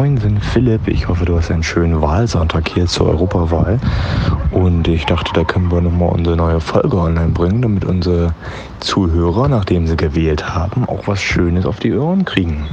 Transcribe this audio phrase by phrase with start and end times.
[0.00, 0.88] Moin, bin Philipp.
[0.88, 3.78] Ich hoffe, du hast einen schönen Wahlsonntag hier zur Europawahl.
[4.50, 8.34] Und ich dachte, da können wir nochmal unsere neue Folge online bringen, damit unsere
[8.78, 12.66] Zuhörer, nachdem sie gewählt haben, auch was Schönes auf die Ohren kriegen.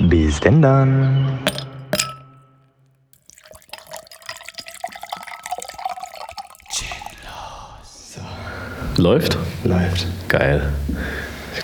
[0.00, 1.38] Bis denn dann.
[8.98, 9.38] Läuft?
[9.64, 10.06] Läuft.
[10.28, 10.70] Geil.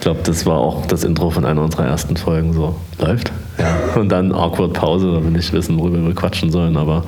[0.07, 2.77] Ich glaube, das war auch das Intro von einer unserer ersten Folgen so.
[3.00, 3.32] Läuft?
[3.59, 3.77] Ja.
[4.00, 7.03] Und dann awkward Pause, weil wir nicht wissen, worüber wir quatschen sollen, aber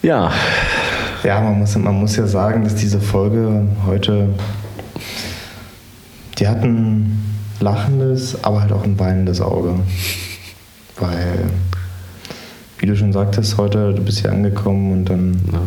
[0.00, 0.32] ja.
[1.24, 4.30] Ja, man muss, man muss ja sagen, dass diese Folge heute,
[6.38, 9.74] die hat ein lachendes, aber halt auch ein weinendes Auge.
[10.98, 11.50] Weil,
[12.78, 15.60] wie du schon sagtest, heute, du bist hier angekommen und dann Ja.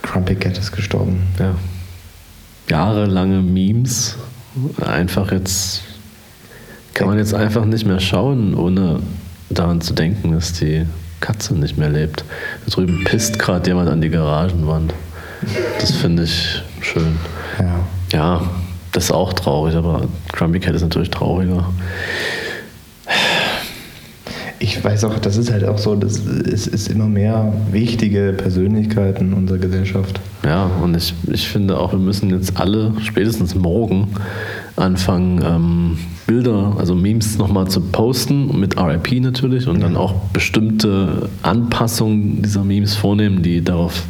[0.00, 1.22] Crumpy Cat ist gestorben.
[1.38, 1.54] ja.
[2.68, 4.16] Jahrelange Memes
[4.80, 5.82] einfach jetzt
[6.94, 9.00] kann man jetzt einfach nicht mehr schauen, ohne
[9.50, 10.86] daran zu denken, dass die
[11.20, 12.24] Katze nicht mehr lebt.
[12.64, 14.94] Da drüben pisst gerade jemand an die Garagenwand.
[15.80, 17.16] Das finde ich schön.
[17.58, 17.80] Ja.
[18.12, 18.42] Ja,
[18.92, 21.68] das ist auch traurig, aber Grumpy Cat ist natürlich trauriger.
[24.60, 29.32] Ich weiß auch, das ist halt auch so, das ist, ist immer mehr wichtige Persönlichkeiten
[29.32, 30.20] unserer Gesellschaft.
[30.44, 34.08] Ja, und ich, ich finde auch, wir müssen jetzt alle spätestens morgen
[34.76, 41.28] anfangen, ähm, Bilder, also Memes nochmal zu posten, mit RIP natürlich, und dann auch bestimmte
[41.42, 44.04] Anpassungen dieser Memes vornehmen, die darauf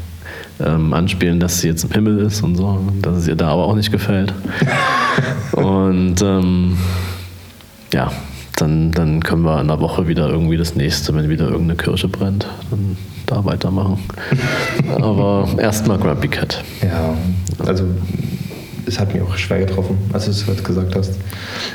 [0.61, 3.64] ähm, anspielen, dass sie jetzt im Himmel ist und so, dass es ihr da aber
[3.64, 4.33] auch nicht gefällt.
[5.53, 6.77] und ähm,
[7.92, 8.12] ja,
[8.65, 12.09] dann, dann können wir in der Woche wieder irgendwie das nächste, wenn wieder irgendeine Kirche
[12.09, 13.98] brennt, dann da weitermachen.
[14.97, 16.65] Aber erstmal Grumpy Cat.
[16.83, 17.15] Ja,
[17.67, 17.85] also
[18.87, 21.12] es hat mich auch schwer getroffen, als du es heute gesagt hast.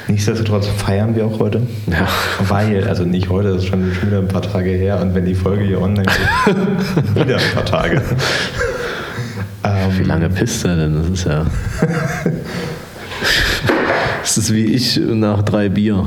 [0.08, 1.62] Nichtsdestotrotz feiern wir auch heute.
[1.88, 2.08] Ja.
[2.48, 5.36] Weil, also nicht heute, das ist schon, wieder ein paar Tage her und wenn die
[5.36, 6.56] Folge hier online geht,
[7.16, 8.02] wieder ein paar Tage.
[9.64, 10.96] Ähm, Wie lange pisst er denn?
[10.96, 11.46] Das ist ja.
[14.30, 16.06] Das ist wie ich nach drei Bier.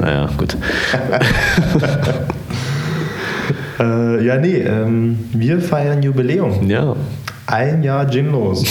[0.00, 0.56] Naja, gut.
[3.78, 6.66] Äh, ja, nee, ähm, wir feiern Jubiläum.
[6.66, 6.96] Ja.
[7.46, 8.64] Ein Jahr Ginlos.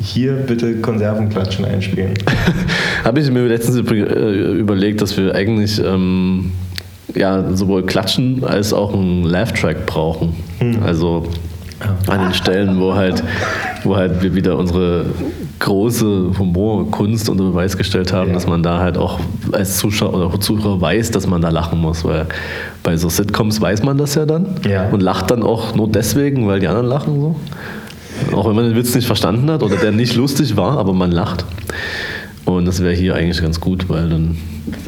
[0.00, 2.14] Hier bitte Konservenklatschen einspielen.
[3.04, 6.52] Habe ich mir letztens äh, überlegt, dass wir eigentlich ähm,
[7.14, 10.34] ja, sowohl Klatschen als auch einen Laugh-Track brauchen.
[10.84, 11.26] Also
[12.06, 13.22] an den Stellen, wo halt,
[13.82, 15.06] wo halt wir wieder unsere
[15.58, 18.34] große Humorkunst unter Beweis gestellt haben, Ja.
[18.34, 19.20] dass man da halt auch
[19.52, 22.04] als Zuschauer oder Zuhörer weiß, dass man da lachen muss.
[22.04, 22.26] Weil
[22.82, 24.88] bei so Sitcoms weiß man das ja dann Ja.
[24.90, 27.36] und lacht dann auch nur deswegen, weil die anderen lachen so.
[28.36, 31.10] Auch wenn man den Witz nicht verstanden hat oder der nicht lustig war, aber man
[31.10, 31.44] lacht.
[32.44, 34.36] Und das wäre hier eigentlich ganz gut, weil dann.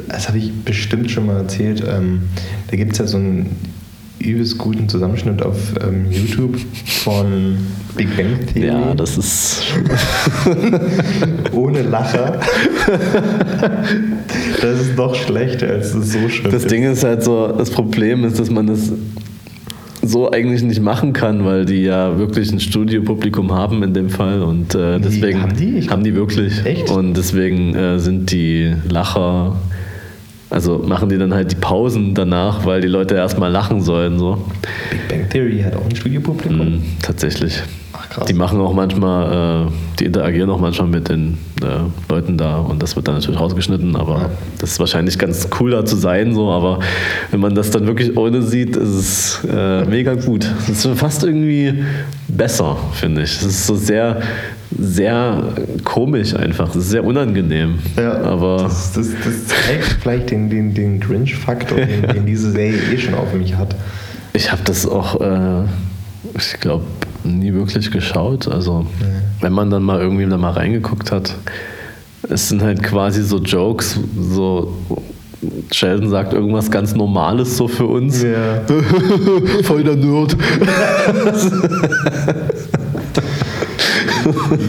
[0.09, 1.83] Das habe ich bestimmt schon mal erzählt.
[1.87, 2.23] Ähm,
[2.71, 3.57] da gibt es ja so einen
[4.19, 6.56] übelst guten Zusammenschnitt auf ähm, YouTube
[7.03, 7.56] von
[7.97, 8.66] Big Bang Theory.
[8.69, 9.62] Ja, das ist.
[11.53, 12.41] ohne Lacher.
[14.60, 16.71] das ist noch schlechter, als es so schön Das ist.
[16.71, 18.93] Ding ist halt so, das Problem ist, dass man das
[20.03, 24.43] so eigentlich nicht machen kann, weil die ja wirklich ein Studiopublikum haben in dem Fall
[24.43, 25.88] und äh, deswegen haben die?
[25.88, 26.91] Haben die wirklich Echt?
[26.91, 29.56] und deswegen äh, sind die Lacher
[30.56, 34.43] also machen die dann halt die Pausen danach, weil die Leute erstmal lachen sollen so.
[34.91, 36.56] Big Bang Theory hat auch ein Studiopublikum.
[36.56, 37.62] Mhm, tatsächlich.
[37.93, 38.25] Ach krass.
[38.25, 42.83] Die machen auch manchmal, äh, die interagieren auch manchmal mit den äh, Leuten da und
[42.83, 46.50] das wird dann natürlich rausgeschnitten, aber das ist wahrscheinlich ganz cool da zu sein, so,
[46.50, 46.78] aber
[47.31, 50.50] wenn man das dann wirklich ohne sieht, ist es äh, mega gut.
[50.71, 51.84] Es ist fast irgendwie
[52.28, 53.33] besser, finde ich.
[53.33, 54.22] Es ist so sehr,
[54.78, 55.53] sehr
[55.84, 56.71] komisch einfach.
[56.71, 57.78] Es ist sehr unangenehm.
[57.97, 62.81] Ja, aber das, das, das zeigt vielleicht den, den, den Grinch-Faktor, den, den diese Serie
[62.93, 63.77] eh schon auf mich hat.
[64.32, 65.65] Ich habe das auch, äh,
[66.37, 66.84] ich glaube,
[67.25, 68.49] nie wirklich geschaut.
[68.49, 68.87] Also,
[69.41, 71.34] wenn man dann mal irgendwie da mal reingeguckt hat,
[72.28, 74.75] es sind halt quasi so Jokes, so
[75.71, 78.22] Sheldon sagt irgendwas ganz Normales so für uns.
[78.22, 78.62] Ja.
[79.62, 80.36] Voll der Nerd.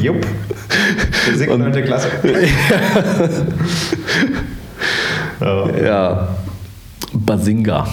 [0.08, 0.26] Jupp.
[1.12, 1.84] Physik Und- 9.
[1.84, 2.08] Klasse.
[5.42, 5.70] ja.
[5.84, 6.28] Ja,
[7.14, 7.88] Basinga,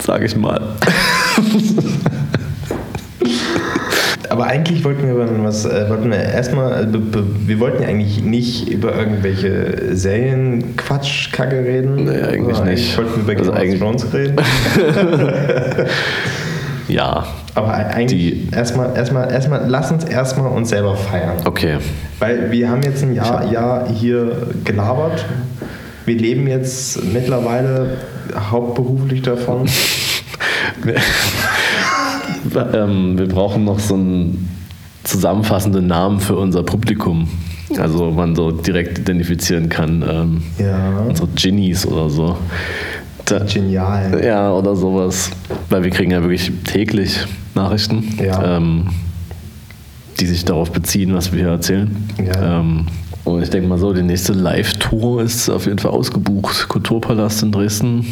[0.00, 0.60] sage ich mal.
[4.28, 8.22] Aber eigentlich wollten wir was, äh, wollten wir erstmal, also, be- wir wollten ja eigentlich
[8.22, 12.04] nicht über irgendwelche Serien Quatsch, Kacke reden.
[12.04, 12.98] Nee, eigentlich nicht.
[12.98, 14.36] wollten wir über Also Game eigentlich- of Thrones reden.
[16.88, 21.38] Ja, Aber eigentlich erstmal, erstmal, erstmal, lass uns erstmal uns selber feiern.
[21.44, 21.78] okay.
[22.18, 25.24] Weil wir haben jetzt ein Jahr, Jahr hier gelabert
[26.06, 27.96] wir leben jetzt mittlerweile
[28.50, 29.68] hauptberuflich davon.
[32.72, 34.48] ähm, wir brauchen noch so einen
[35.02, 37.28] zusammenfassenden Namen für unser Publikum.
[37.76, 40.04] Also man so direkt identifizieren kann.
[40.08, 41.00] Ähm, Ja.
[41.08, 42.36] Unsere Ginnies oder so.
[43.26, 44.24] Da, Genial.
[44.24, 45.30] ja, oder sowas.
[45.68, 48.56] Weil wir kriegen ja wirklich täglich Nachrichten, Ja.
[48.56, 48.86] ähm,
[50.20, 51.90] die sich darauf beziehen, was wir hier erzählen.
[52.24, 52.60] Ja.
[52.60, 52.86] Ähm,
[53.24, 56.68] und ich denke mal so, die nächste Live-Tour ist auf jeden Fall ausgebucht.
[56.68, 58.06] Kulturpalast in Dresden.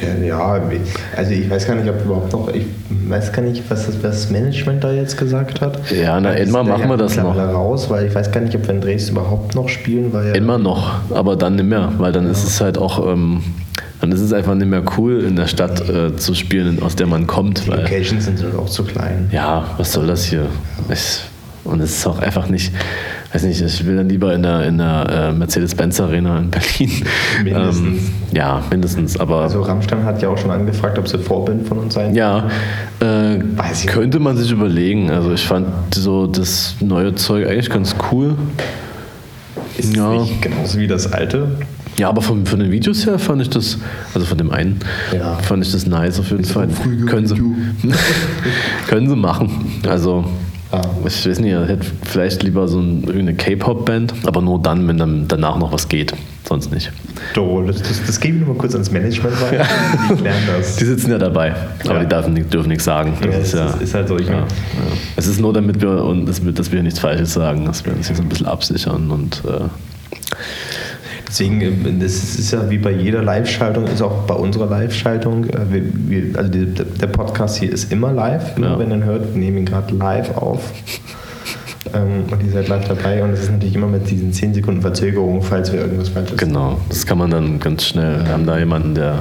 [0.00, 0.60] Ja, ja,
[1.16, 2.66] also ich weiß gar nicht, ob überhaupt noch, ich
[3.08, 5.80] weiß gar nicht, was das, was das Management da jetzt gesagt hat.
[5.90, 7.34] Ja, na, da machen wir das noch.
[7.34, 10.34] raus, weil ich weiß gar nicht, ob wir in Dresden überhaupt noch spielen, weil ja
[10.34, 13.42] Immer noch, aber dann nicht mehr, weil dann ist es halt auch, ähm,
[14.12, 17.26] ist es einfach nicht mehr cool, in der Stadt äh, zu spielen, aus der man
[17.26, 17.66] kommt.
[17.66, 19.28] die Locations sind halt auch zu klein.
[19.32, 20.46] ja, was soll das hier?
[20.92, 21.20] Ich,
[21.64, 22.72] und es ist auch einfach nicht,
[23.32, 26.90] weiß nicht, ich will dann lieber in der, in der äh, Mercedes-Benz Arena in Berlin.
[27.42, 27.86] Mindestens.
[27.86, 28.00] Ähm,
[28.32, 31.94] ja, mindestens, aber Also Rammstein hat ja auch schon angefragt, ob sie Vorbild von uns
[31.94, 32.14] sein.
[32.14, 32.48] ja,
[33.00, 35.10] äh, Weiß ich könnte man sich überlegen.
[35.10, 38.36] Also ich fand so das neue Zeug eigentlich ganz cool.
[39.76, 40.12] Ist Ja.
[40.12, 41.48] nicht genauso wie das alte?
[41.98, 43.78] Ja, aber von, von den Videos her fand ich das,
[44.14, 44.80] also von dem einen,
[45.16, 45.36] Ja.
[45.38, 46.68] fand ich das nice auf jeden Fall.
[46.68, 47.36] früher Können sie,
[48.88, 49.80] können sie machen.
[49.88, 50.24] Also,
[50.72, 50.80] Ah.
[51.06, 54.98] ich weiß nicht, er hätte vielleicht lieber so ein, irgendeine K-Pop-Band, aber nur dann, wenn
[54.98, 56.12] dann danach noch was geht.
[56.46, 56.90] Sonst nicht.
[57.36, 59.64] So, das, das, das geben wir mal kurz ans Management weiter.
[60.10, 60.74] Die klären das.
[60.76, 61.54] Die sitzen ja dabei,
[61.84, 62.00] aber Ja.
[62.04, 63.12] die dürfen, dürfen nichts sagen.
[63.22, 64.96] Das Ja, ist, ja, ist- halt so, ich ja, meine- ja.
[65.14, 67.92] Es ist nur damit wir, und dass wir, dass wir nichts Falsches sagen, dass wir
[67.92, 69.60] uns hier so ein bisschen absichern und äh,
[71.38, 76.50] Deswegen, das ist ja wie bei jeder Live-Schaltung, ist auch bei unserer Live-Schaltung, äh, also
[76.50, 78.78] der Podcast hier ist immer live, Ja.
[78.78, 80.72] wenn ihr ihn hört, wir nehmen ihn gerade live auf.
[81.94, 84.80] Ähm, und ihr seid live dabei und es ist natürlich immer mit diesen 10 Sekunden
[84.80, 88.24] Verzögerung, falls wir irgendwas falsches Genau, das kann man dann ganz schnell.
[88.24, 89.18] Wir haben da jemanden, der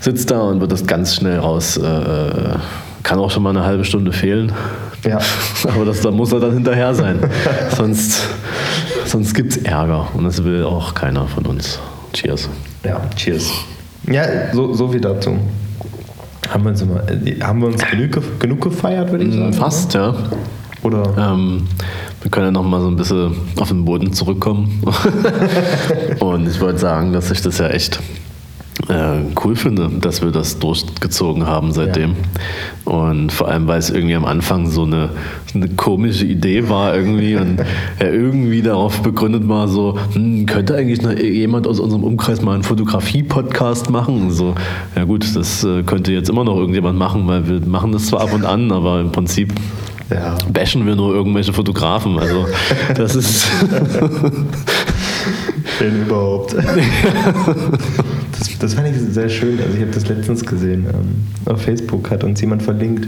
[0.00, 1.76] sitzt da und wird das ganz schnell raus.
[1.76, 2.54] Äh, äh,
[3.02, 4.52] kann auch schon mal eine halbe Stunde fehlen.
[5.04, 5.18] Ja.
[5.74, 7.18] Aber das, da muss er dann hinterher sein.
[7.76, 8.28] sonst
[9.10, 10.08] sonst gibt es Ärger.
[10.14, 11.78] Und das will auch keiner von uns.
[12.12, 12.48] Cheers.
[12.84, 13.50] Ja, cheers.
[14.08, 15.36] Ja, so, so viel dazu.
[16.48, 19.52] Haben wir uns, immer, äh, haben wir uns genug, genug gefeiert, würde ich sagen?
[19.52, 20.14] Fast, ja.
[20.82, 21.02] Oder?
[21.16, 21.66] Ähm,
[22.22, 24.82] wir können ja noch mal so ein bisschen auf den Boden zurückkommen.
[26.20, 28.00] und ich wollte sagen, dass ich das ja echt
[28.88, 32.14] äh, cool finde, dass wir das durchgezogen haben seitdem.
[32.84, 35.10] Und vor allem, weil es irgendwie am Anfang so eine,
[35.54, 37.60] eine komische Idee war irgendwie und
[37.98, 42.54] er irgendwie darauf begründet war, so, hm, könnte eigentlich noch jemand aus unserem Umkreis mal
[42.54, 44.22] einen Fotografie-Podcast machen?
[44.22, 44.54] Und so,
[44.96, 48.22] ja gut, das äh, könnte jetzt immer noch irgendjemand machen, weil wir machen das zwar
[48.22, 49.52] ab und an, aber im Prinzip
[50.10, 50.36] Ja.
[50.52, 52.18] bashen wir nur irgendwelche Fotografen.
[52.18, 52.46] Also
[52.96, 53.48] das ist
[55.78, 56.56] Wenn überhaupt.
[58.40, 59.60] das, das fand ich sehr schön.
[59.60, 60.86] Also ich habe das letztens gesehen.
[60.92, 63.06] Ähm, auf Facebook hat uns jemand verlinkt.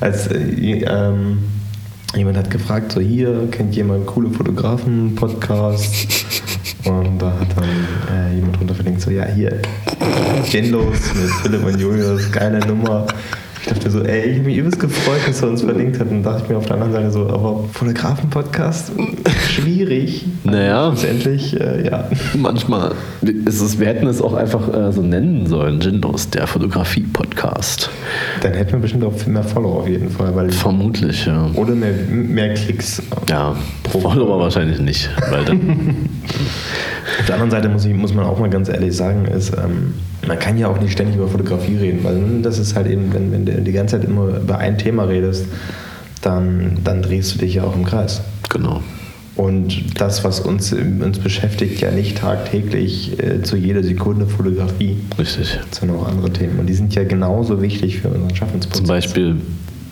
[0.00, 1.38] Als äh, ähm,
[2.14, 5.92] jemand hat gefragt, so hier, kennt jemand coole Fotografen, Podcast?
[6.84, 7.68] Und da hat dann
[8.14, 9.60] äh, jemand drunter verlinkt, so ja, hier,
[10.50, 13.06] Genlos mit Philipp und Julius, geile Nummer.
[13.60, 16.08] Ich dachte so, ey, ich habe mich übelst gefreut, dass er uns verlinkt hat.
[16.10, 18.92] Und dachte ich mir auf der anderen Seite so, aber Fotografen-Podcast?
[19.62, 20.24] Schwierig.
[20.44, 20.88] Naja.
[20.90, 22.08] Letztendlich, äh, ja.
[22.36, 27.90] manchmal ist es, wir hätten es auch einfach äh, so nennen sollen, Gindos, der Fotografie-Podcast.
[28.42, 30.34] Dann hätten wir bestimmt auch viel mehr Follower auf jeden Fall.
[30.34, 31.50] Weil Vermutlich, ja.
[31.54, 33.02] oder mehr, mehr Klicks.
[33.28, 36.08] Ja, Pro- Follower wahrscheinlich nicht, weil dann,
[37.20, 39.94] Auf der anderen Seite muss, ich, muss man auch mal ganz ehrlich sagen, ist, ähm,
[40.26, 43.32] man kann ja auch nicht ständig über Fotografie reden, weil das ist halt eben, wenn,
[43.32, 45.46] wenn du die ganze Zeit immer über ein Thema redest,
[46.22, 48.20] dann, dann drehst du dich ja auch im Kreis.
[48.48, 48.82] genau.
[49.38, 55.58] Und das, was uns, uns beschäftigt, ja nicht tagtäglich äh, zu jeder Sekunde Fotografie, Richtig.
[55.70, 56.58] sondern auch andere Themen.
[56.58, 58.78] Und die sind ja genauso wichtig für unseren Schaffensprozess.
[58.78, 59.36] Zum Beispiel,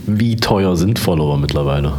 [0.08, 1.92] wie teuer sind Follower mittlerweile?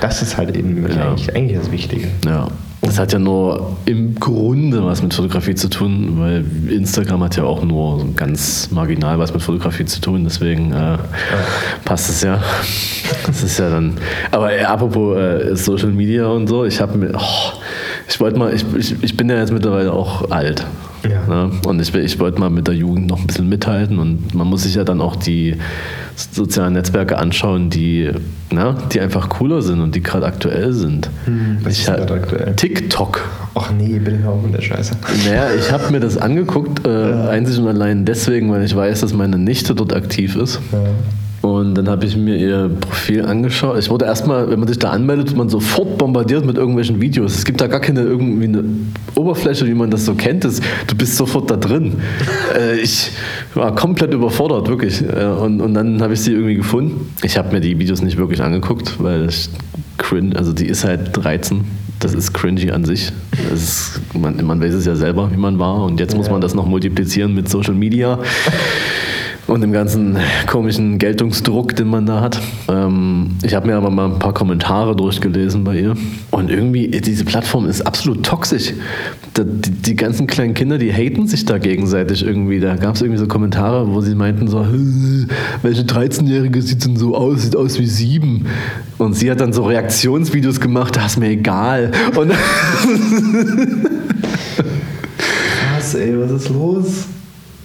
[0.00, 1.10] Das ist halt eben Ja.
[1.10, 2.08] eigentlich, eigentlich das Wichtige.
[2.24, 2.48] Ja.
[2.94, 7.42] Das hat ja nur im Grunde was mit Fotografie zu tun, weil Instagram hat ja
[7.42, 10.98] auch nur ganz marginal was mit Fotografie zu tun, deswegen äh,
[11.84, 12.40] passt es ja.
[13.26, 13.94] Das ist ja dann.
[14.30, 17.10] Aber äh, apropos äh, Social Media und so, ich habe mir.
[17.16, 17.52] Oh,
[18.08, 20.64] ich wollte mal, ich, ich, ich bin ja jetzt mittlerweile auch alt.
[21.02, 21.26] Ja.
[21.26, 21.50] Ne?
[21.66, 24.62] Und ich, ich wollte mal mit der Jugend noch ein bisschen mithalten und man muss
[24.62, 25.56] sich ja dann auch die
[26.16, 28.10] sozialen Netzwerke anschauen, die,
[28.50, 31.10] na, die einfach cooler sind und die gerade aktuell sind.
[31.24, 32.54] Hm, was ich ist gerade aktuell?
[32.56, 33.20] TikTok.
[33.54, 34.96] Ach nee, bitte hör auf mit der Scheiße.
[35.26, 39.12] Naja, ich habe mir das angeguckt, äh, einzig und allein deswegen, weil ich weiß, dass
[39.12, 40.60] meine Nichte dort aktiv ist.
[40.72, 40.78] Ja.
[41.44, 43.78] Und dann habe ich mir ihr Profil angeschaut.
[43.78, 47.34] Ich wurde erstmal, wenn man sich da anmeldet, wird man sofort bombardiert mit irgendwelchen Videos.
[47.34, 48.64] Es gibt da gar keine irgendwie eine
[49.14, 50.44] Oberfläche, wie man das so kennt.
[50.44, 51.96] Das, du bist sofort da drin.
[52.58, 53.10] äh, ich
[53.52, 55.02] war komplett überfordert, wirklich.
[55.02, 57.12] Äh, und, und dann habe ich sie irgendwie gefunden.
[57.22, 59.50] Ich habe mir die Videos nicht wirklich angeguckt, weil ich
[59.98, 61.62] cringe, also die ist halt 13
[62.00, 63.12] das ist cringy an sich.
[63.54, 65.84] Ist, man, man, weiß es ja selber, wie man war.
[65.84, 66.18] Und jetzt ja.
[66.18, 68.18] muss man das noch multiplizieren mit Social Media
[69.46, 72.40] und dem ganzen komischen Geltungsdruck, den man da hat.
[72.68, 75.94] Ähm, ich habe mir aber mal ein paar Kommentare durchgelesen bei ihr.
[76.30, 78.72] Und irgendwie, diese Plattform ist absolut toxisch.
[79.36, 82.60] Die, die ganzen kleinen Kinder, die haten sich da gegenseitig irgendwie.
[82.60, 84.66] Da gab es irgendwie so Kommentare, wo sie meinten so,
[85.62, 87.42] welche 13-Jährige sieht denn so aus?
[87.42, 88.46] Sieht aus wie sieben.
[88.98, 91.90] Und sie hat dann so Reaktionsvideos gemacht, das ist mir egal.
[92.16, 92.32] Und
[95.76, 97.06] Was, ey, was ist los?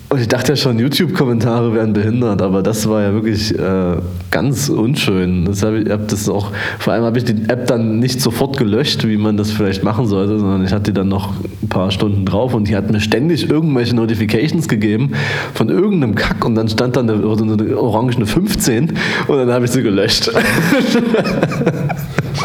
[0.10, 3.98] Und ich dachte ja schon, YouTube-Kommentare wären behindert, aber das war ja wirklich äh,
[4.32, 5.46] ganz unschön.
[5.46, 8.58] Das hab ich, hab das auch, vor allem habe ich die App dann nicht sofort
[8.58, 11.92] gelöscht, wie man das vielleicht machen sollte, sondern ich hatte die dann noch ein paar
[11.92, 15.12] Stunden drauf und die hat mir ständig irgendwelche Notifications gegeben
[15.54, 18.94] von irgendeinem Kack und dann stand dann eine, eine orangene 15
[19.28, 20.32] und dann habe ich sie gelöscht.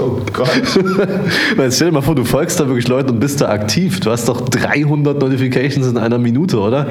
[0.04, 0.50] Oh Gott.
[1.70, 4.00] Stell dir mal vor, du folgst da wirklich Leuten und bist da aktiv.
[4.00, 6.86] Du hast doch 300 Notifications in einer Minute, oder?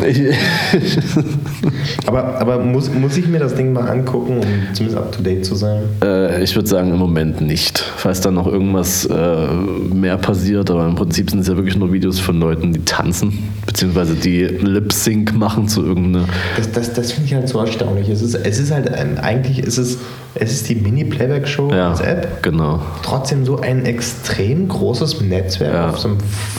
[0.00, 0.04] Oh.
[0.04, 0.20] Ich,
[2.06, 5.44] aber aber muss, muss ich mir das Ding mal angucken, um zumindest up to date
[5.44, 5.82] zu sein?
[6.02, 7.78] Äh, ich würde sagen, im Moment nicht.
[7.96, 9.46] Falls da noch irgendwas äh,
[9.92, 13.50] mehr passiert, aber im Prinzip sind es ja wirklich nur Videos von Leuten, die tanzen,
[13.66, 16.26] beziehungsweise die Lip-Sync machen zu irgendeiner.
[16.56, 18.08] Das, das, das finde ich halt so erstaunlich.
[18.08, 19.98] Es ist, es ist halt eigentlich, es ist,
[20.34, 21.90] es ist die Mini-Playback-Show Ja.
[21.90, 22.42] als App.
[22.44, 22.78] Genau.
[23.02, 25.88] Trotzdem so ein extrem großes Netzwerk Ja.
[25.88, 26.18] auf so einem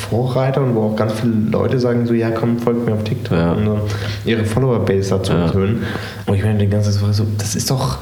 [0.09, 3.37] Vorreiter und wo auch ganz viele Leute sagen so, ja komm, folgt mir auf TikTok
[3.37, 3.51] Ja.
[3.51, 3.79] und so
[4.25, 5.45] ihre Follower-Base dazu Ja.
[5.45, 5.83] erhöhen.
[6.25, 7.99] Und ich meine, die ganze Zeit so, das ist doch,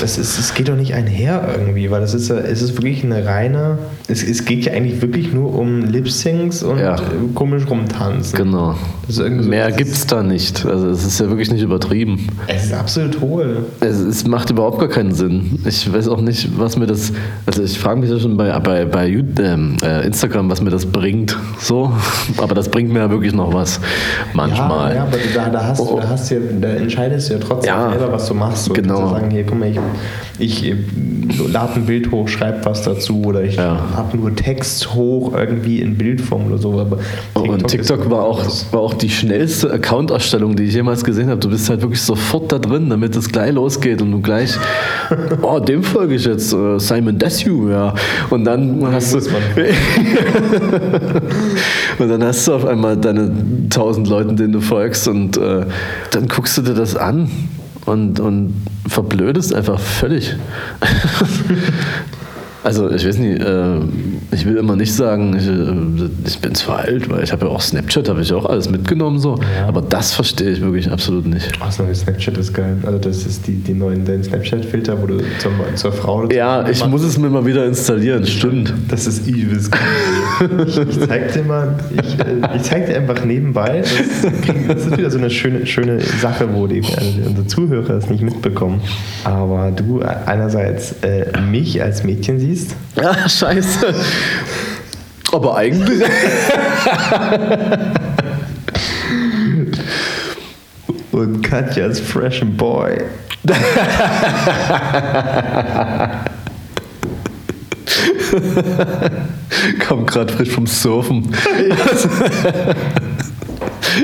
[0.00, 3.26] das ist, es geht doch nicht einher irgendwie, weil das ist, es ist wirklich eine
[3.26, 3.76] reine,
[4.08, 6.94] es, es geht ja eigentlich wirklich nur um Lip-Syncs und Ja.
[6.96, 7.00] äh,
[7.34, 8.34] komisch rumtanzen.
[8.38, 8.76] Genau.
[9.06, 10.64] Das so- Mehr das gibt es da nicht.
[10.64, 12.28] Also es ist ja wirklich nicht übertrieben.
[12.46, 13.66] Es ist absolut hohl.
[13.80, 15.58] Es, es macht überhaupt gar keinen Sinn.
[15.66, 17.12] Ich weiß auch nicht, was mir das.
[17.46, 20.84] Also ich frage mich ja schon bei, bei, bei ähm, äh, Instagram, was mir das
[20.86, 21.36] bringt.
[21.60, 21.92] So.
[22.38, 23.80] Aber das bringt mir ja wirklich noch was.
[24.34, 24.90] Manchmal.
[24.90, 25.96] Ja, ja aber da, da, hast, Oh.
[25.96, 27.90] du, da, hast ja, da entscheidest du ja trotzdem Ja.
[27.90, 28.72] selber, was du machst.
[28.74, 28.94] Genau.
[28.96, 29.78] Du ja sagen, hier, guck mal, ich,
[30.38, 30.76] ich äh,
[31.52, 33.80] lade ein Bild hoch, schreib was dazu oder ich Ja.
[33.94, 36.78] lade nur Text hoch, irgendwie in Bildform oder so.
[36.80, 36.98] Aber
[37.34, 38.42] und TikTok ist- war auch,
[38.72, 41.38] war auch die schnellste Account-Erstellung, die ich jemals gesehen habe.
[41.40, 44.54] Du bist halt wirklich sofort da drin, damit es gleich losgeht und du gleich,
[45.42, 47.94] oh, dem folge ich jetzt, äh, Simon Desue, ja.
[48.30, 49.18] Und dann hast du,
[51.98, 53.30] und dann hast du auf einmal deine
[53.70, 55.66] tausend Leuten, denen du folgst und äh,
[56.10, 57.28] dann guckst du dir das an
[57.86, 58.54] und, und
[58.88, 60.36] verblödest einfach völlig.
[62.66, 63.78] Also ich weiß nicht, äh,
[64.32, 67.52] ich will immer nicht sagen, ich, äh, ich bin zwar alt, weil ich habe ja
[67.52, 69.66] auch Snapchat, habe ich auch alles mitgenommen so, Ja.
[69.68, 71.52] aber das verstehe ich wirklich absolut nicht.
[71.60, 72.76] Das neue Snapchat ist geil.
[72.84, 76.68] Also das ist die, die neuen dein Snapchat-Filter, wo du zur, zur Frau oder Ja,
[76.68, 78.72] ich muss es mir mal wieder installieren, stimmt.
[78.88, 79.72] Das ist übelst
[80.40, 80.66] cool.
[80.66, 83.82] Ich, ich zeig dir mal, ich, äh, ich zeig dir einfach nebenbei.
[83.82, 88.08] Das, das ist wieder so eine schöne, schöne Sache, wo die, also unsere Zuhörer es
[88.10, 88.80] nicht mitbekommen.
[89.24, 92.74] Aber du einerseits äh, mich als Mädchen siehst.
[92.96, 93.86] Ja, scheiße.
[95.32, 96.02] Aber eigentlich.
[101.12, 103.02] Und Katja als Fresh Boy.
[109.86, 111.34] Kommt gerade frisch vom Surfen.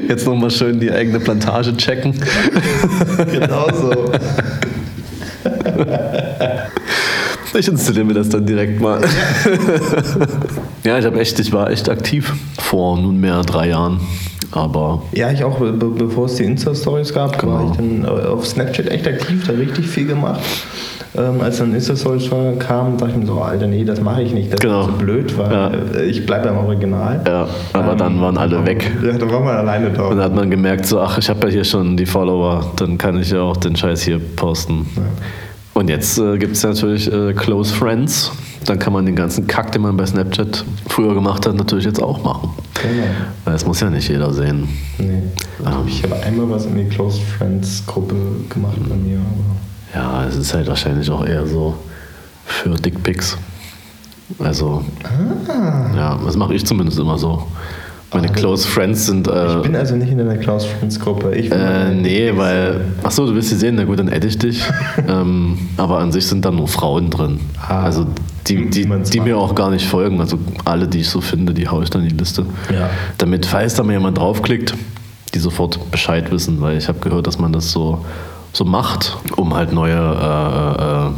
[0.09, 2.15] Jetzt nochmal schön die eigene Plantage checken.
[3.31, 4.13] Genau so.
[7.55, 9.01] Ich installiere mir das dann direkt mal.
[10.85, 14.01] ja, ich habe echt, ich war echt aktiv vor nunmehr drei Jahren.
[14.53, 17.71] Aber Ja, ich auch, be be bevor es die Insta-Stories gab, war Genau.
[17.71, 20.41] ich dann äh, auf Snapchat echt aktiv, da richtig viel gemacht.
[21.17, 22.29] Ähm, als dann Insta-Stories
[22.59, 24.53] kam, dachte ich mir so, Alter, nee, das mache ich nicht.
[24.53, 24.81] Das Genau.
[24.83, 25.71] ist so blöd, weil Ja.
[25.95, 27.23] äh, ich bleibe beim Original.
[27.27, 28.91] ja, aber dann waren alle weg.
[29.03, 30.03] Ja, dann war man alleine da.
[30.05, 32.99] Und dann hat man gemerkt, so, ach, ich habe ja hier schon die Follower, dann
[32.99, 34.87] kann ich ja auch den Scheiß hier posten.
[35.75, 38.31] Und jetzt äh, gibt es natürlich äh, Close Friends.
[38.67, 42.01] Dann kann man den ganzen Kack, den man bei Snapchat früher gemacht hat, natürlich jetzt
[42.01, 42.51] auch machen.
[42.81, 43.03] Genau.
[43.45, 44.69] Weil es muss ja nicht jeder sehen.
[44.99, 45.23] Nee.
[45.65, 45.73] Ähm.
[45.89, 48.15] Ich habe einmal was in die Close Friends Gruppe
[48.51, 51.75] gemacht bei mir, aber Ja, es ist halt wahrscheinlich auch eher so
[52.45, 53.37] für Dickpics.
[54.39, 54.85] Also,
[55.49, 55.97] Ah.
[55.97, 57.47] ja, das mache ich zumindest immer so.
[58.15, 59.27] Meine Ah, Close Friends sind.
[59.29, 61.35] Äh, Ich bin also nicht in einer Close Friends Gruppe.
[61.35, 62.83] Ich äh, nee, weil.
[63.03, 64.63] Achso, du willst sie sehen, na gut, dann adde ich dich.
[65.09, 67.41] ähm, aber an sich sind da nur Frauen drin.
[67.67, 68.07] Ah, also
[68.47, 70.21] die, die, die mir auch gar nicht folgen.
[70.21, 72.45] Also alle, die ich so finde, die haue ich dann in die Liste.
[72.73, 72.91] Ja.
[73.19, 74.75] Damit, falls da mal jemand draufklickt,
[75.35, 78.05] die sofort Bescheid wissen, weil ich habe gehört, dass man das so,
[78.53, 81.11] so macht, um halt neue, äh, äh,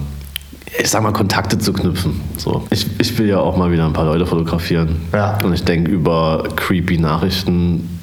[0.79, 2.21] ich sag mal, Kontakte zu knüpfen.
[2.37, 2.67] So.
[2.71, 4.97] Ich, ich will ja auch mal wieder ein paar Leute fotografieren.
[5.13, 5.39] Ja.
[5.43, 8.01] Und ich denke, über creepy Nachrichten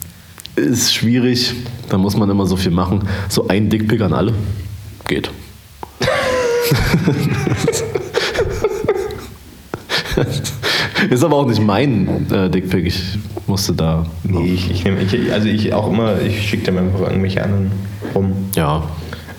[0.56, 1.54] ist schwierig.
[1.90, 3.08] Da muss man immer so viel machen.
[3.30, 4.34] So ein Dickpick an alle
[5.08, 5.32] geht.
[11.10, 12.86] ist aber auch nicht mein äh, Dickpick.
[12.86, 14.06] Ich musste da.
[14.24, 17.72] Nee, ich, ich, nehm, ich, also ich auch immer, ich schicke dem einfach irgendwelche anderen
[18.16, 18.32] rum.
[18.56, 18.84] Ja.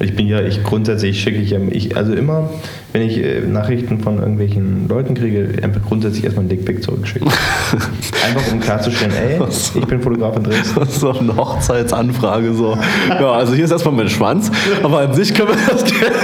[0.02, 2.50] Ich bin ja, ich grundsätzlich schicke ich ja, ich, also immer,
[2.92, 7.30] wenn ich äh, Nachrichten von irgendwelchen Leuten kriege, einfach grundsätzlich erstmal ein Dickpick zurückschicken.
[8.26, 9.40] einfach um klarzustellen, ey,
[9.74, 10.80] ich bin Fotograf in Dresden.
[10.80, 12.76] Das ist so eine Hochzeitsanfrage so.
[13.08, 14.50] Ja, also hier ist erstmal mein Schwanz,
[14.82, 16.16] aber an sich können wir das gerne.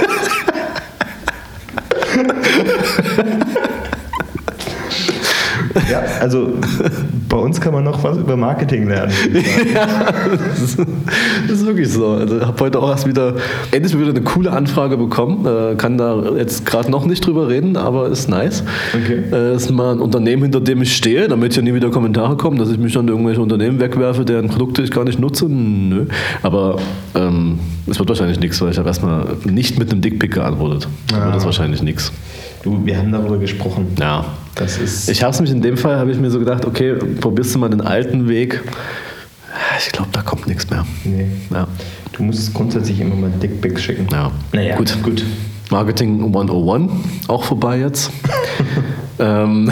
[5.89, 6.53] Ja, also
[7.27, 9.11] bei uns kann man noch was über Marketing lernen.
[9.73, 10.13] Ja,
[10.57, 10.77] das
[11.59, 12.07] ist, wirklich so.
[12.07, 13.35] Also ich habe heute auch erst wieder
[13.71, 15.45] endlich wieder eine coole Anfrage bekommen.
[15.45, 18.63] Äh, kann da jetzt gerade noch nicht drüber reden, aber ist nice.
[18.93, 19.23] Okay.
[19.31, 22.57] Äh, ist mal ein Unternehmen, hinter dem ich stehe, damit ja nie wieder Kommentare kommen,
[22.57, 25.45] dass ich mich an irgendwelche Unternehmen wegwerfe, deren Produkte ich gar nicht nutze.
[25.47, 26.05] Nö.
[26.41, 26.77] Aber
[27.15, 30.87] ähm, es wird wahrscheinlich nichts, weil ich habe erstmal nicht mit einem Dickpick geantwortet.
[31.07, 32.11] Dann wird das wahrscheinlich nichts.
[32.63, 33.87] Du, wir haben darüber gesprochen.
[33.99, 34.25] Ja.
[35.07, 37.59] Ich habe es mich in dem Fall, habe ich mir so gedacht, okay, probierst du
[37.59, 38.61] mal den alten Weg.
[39.79, 40.85] Ich glaube, da kommt nichts mehr.
[41.03, 41.27] nee.
[41.51, 41.67] Ja.
[42.13, 44.07] Du musst grundsätzlich immer mal Dickpics schicken.
[44.11, 44.31] ja.
[44.51, 44.97] Naja, gut.
[45.03, 45.23] gut.
[45.71, 46.91] Marketing 101,
[47.27, 48.11] auch vorbei jetzt.
[49.19, 49.71] ähm,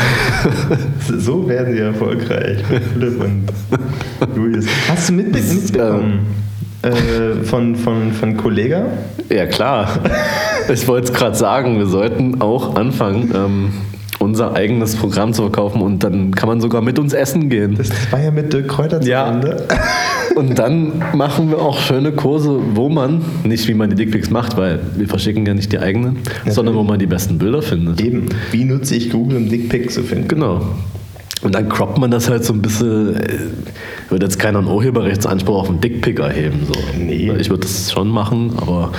[1.20, 2.60] So werden sie erfolgreich.
[2.94, 3.48] Philipp und
[4.36, 4.66] Julius.
[4.88, 6.20] Hast du mitbe mitbekommen
[6.84, 8.86] äh, von, von, von Kollega?
[9.30, 10.00] ja, klar.
[10.72, 13.74] Ich wollte es gerade sagen, wir sollten auch anfangen, ähm,
[14.20, 17.76] unser eigenes Programm zu verkaufen und dann kann man sogar mit uns essen gehen.
[17.76, 19.32] Das war ja mit Dirk Kräuter zu Ja.
[19.32, 19.68] Ende.
[20.36, 24.56] Und dann machen wir auch schöne Kurse, wo man, nicht wie man die Dickpics macht,
[24.56, 28.00] weil wir verschicken ja nicht die eigenen, sondern wo man die besten Bilder findet.
[28.02, 28.28] Eben.
[28.52, 30.28] Wie nutze ich Google, um Dickpics zu finden?
[30.28, 30.62] Genau.
[31.42, 33.40] Und dann croppt man das halt so ein bisschen, äh,
[34.10, 36.68] wird jetzt keiner einen Urheberrechtsanspruch auf einen Dickpick erheben.
[36.68, 36.74] So.
[36.96, 37.32] Nee.
[37.40, 38.92] Ich würde das schon machen, aber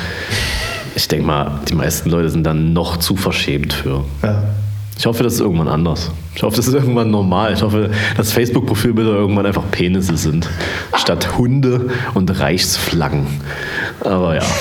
[0.96, 4.02] ich denke mal, die meisten Leute sind dann noch zu verschämt für.
[4.24, 4.42] Ja.
[4.98, 6.10] Ich hoffe, das ist irgendwann anders.
[6.34, 7.52] Ich hoffe, das ist irgendwann normal.
[7.52, 10.50] Ich hoffe, dass Facebook-Profilbilder irgendwann einfach Penisse sind,
[10.96, 13.26] statt Hunde und Reichsflaggen.
[14.00, 14.42] Aber ja.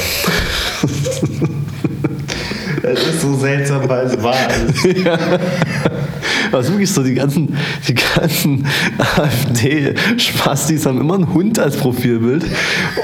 [2.83, 4.35] Es ist so seltsam, weil es wahr
[4.67, 4.85] ist.
[5.07, 5.39] Aber
[6.53, 7.55] ist wirklich so, die ganzen,
[7.87, 8.65] die ganzen
[8.97, 12.45] AfD-Spastis haben immer einen Hund als Profilbild.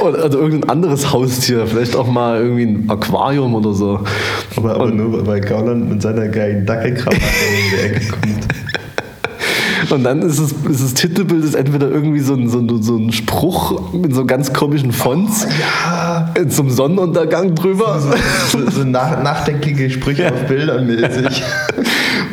[0.02, 4.00] Oder, also irgendein anderes Haustier, vielleicht auch mal irgendwie ein Aquarium oder so.
[4.56, 8.48] Aber, aber nur, weil Gauland mit seiner geilen Dackelkrawatte um die Ecke kommt.
[9.90, 12.96] Und dann ist es, ist das Titelbild ist entweder irgendwie so ein, so, ein, so
[12.98, 16.34] ein Spruch mit so ganz komischen Fonts Ja.
[16.48, 18.00] zum Sonnenuntergang drüber.
[18.50, 21.44] So, so nach, nachdenkliche Sprüche auf Bildern mäßig.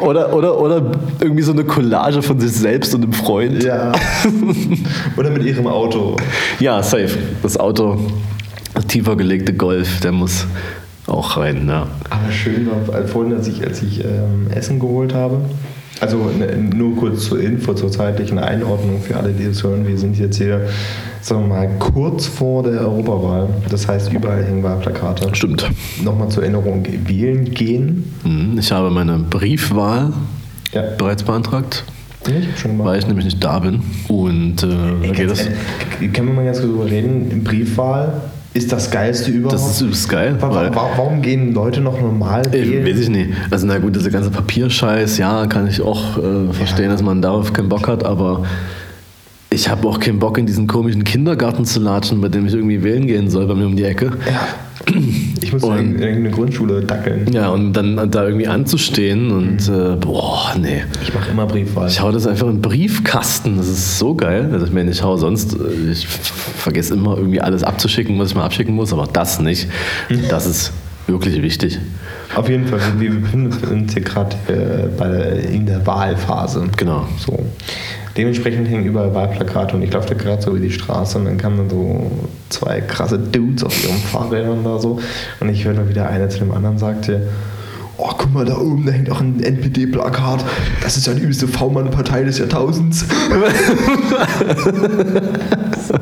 [0.01, 0.83] Oder, oder, oder
[1.21, 3.63] irgendwie so eine Collage von sich selbst und einem Freund.
[3.63, 3.93] Ja.
[5.17, 6.17] Oder mit ihrem Auto.
[6.59, 7.19] Ja, safe.
[7.43, 7.99] Das Auto,
[8.75, 10.47] das tiefer gelegte Golf, der muss
[11.07, 11.69] auch rein.
[11.69, 11.87] Ja.
[12.09, 15.39] Aber schön war vorhin, als ich, als ich ähm, Essen geholt habe.
[16.01, 19.87] Also ne, nur kurz zur Info, zur zeitlichen Einordnung für alle, die es hören.
[19.87, 20.67] Wir sind jetzt hier,
[21.21, 23.49] sagen wir mal, kurz vor der Europawahl.
[23.69, 25.29] Das heißt, überall hängen Wahlplakate.
[25.35, 25.71] Stimmt.
[26.03, 28.15] Nochmal zur Erinnerung, wählen gehen.
[28.25, 30.13] Mhm, Ich habe meine Briefwahl
[30.73, 30.83] Ja.
[30.97, 31.85] bereits beantragt,
[32.27, 32.89] Ich hab schon gemacht.
[32.89, 33.83] weil ich nämlich nicht da bin.
[34.09, 34.67] Und äh,
[35.03, 35.47] Ey, geht ganz es.
[36.01, 37.45] ehrlich, Können wir mal ganz kurz drüber reden?
[37.45, 38.21] Briefwahl
[38.53, 39.55] ist das geilste überhaupt.
[39.55, 40.37] Das ist übelst geil.
[40.41, 42.85] Wa- Weil, wa- Warum gehen Leute noch normal wählen?
[42.85, 43.31] weiß ich nicht.
[43.51, 46.93] Also na gut, dieser ganze Papierscheiß, ja, kann ich auch äh, verstehen, Ja.
[46.93, 48.43] dass man darauf keinen Bock hat, aber
[49.53, 52.83] ich habe auch keinen Bock, in diesen komischen Kindergarten zu latschen, bei dem ich irgendwie
[52.83, 54.13] wählen gehen soll, bei mir um die Ecke.
[54.27, 54.47] Ja.
[55.43, 57.31] Ich muss Und- in irgendeine Grundschule dackeln.
[57.33, 60.83] Ja, und dann da irgendwie anzustehen und äh, boah, nee.
[61.03, 61.89] Ich mache immer Briefwahl.
[61.89, 63.57] Ich hau das einfach in den Briefkasten.
[63.59, 64.49] Das ist so geil.
[64.53, 68.35] Also ich meine, ich hau sonst, äh, ich vergesse immer irgendwie alles abzuschicken, was ich
[68.37, 69.69] mal abschicken muss, aber das nicht.
[70.31, 70.73] Das ist
[71.07, 71.79] wirklich wichtig.
[72.35, 76.69] Auf jeden Fall, wir befinden uns hier gerade äh, bei in der Wahlphase.
[76.77, 77.07] Genau.
[77.19, 77.39] So.
[78.17, 81.39] Dementsprechend hängen überall Wahlplakate und ich laufe da gerade so über die Straße und dann
[81.39, 82.11] kamen dann so
[82.49, 84.99] zwei krasse Dudes auf ihren Fahrrädern da so
[85.39, 87.29] und ich höre dann wieder einer zu dem anderen sagte,
[88.01, 90.45] oh, guck mal, da oben, da hängt auch ein NPD-Plakat.
[90.83, 93.05] Das ist ja die übelste V-Mann-Partei des Jahrtausends.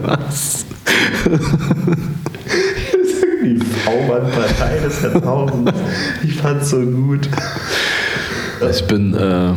[0.01, 0.65] Was?
[3.43, 5.73] die V-Mann-Partei des Jahrtausends.
[6.23, 7.29] Ich fand's so gut.
[8.71, 9.53] Ich bin äh,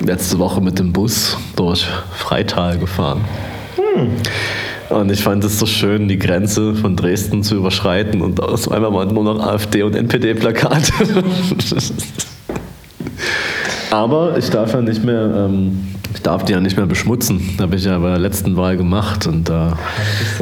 [0.00, 3.24] letzte Woche mit dem Bus durch Freital gefahren.
[4.90, 8.90] Und ich fand es so schön, die Grenze von Dresden zu überschreiten und aus einmal
[8.90, 10.92] mal nur noch AfD und NPD-Plakate.
[13.90, 17.56] Aber ich darf ja nicht mehr, ähm, ich darf die ja nicht mehr beschmutzen.
[17.60, 19.76] Habe ich ja bei der letzten Wahl gemacht und da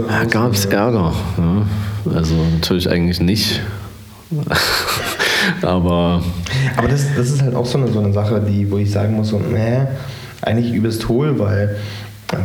[0.09, 1.13] ja, gab es Ärger.
[1.39, 2.13] Ja.
[2.15, 3.61] Also natürlich eigentlich nicht.
[5.63, 6.23] Aber
[6.77, 9.17] Aber das, das ist halt auch so eine, so eine Sache, die, wo ich sagen
[9.17, 9.87] muss, so, nee,
[10.43, 11.77] eigentlich übelst hohl, weil,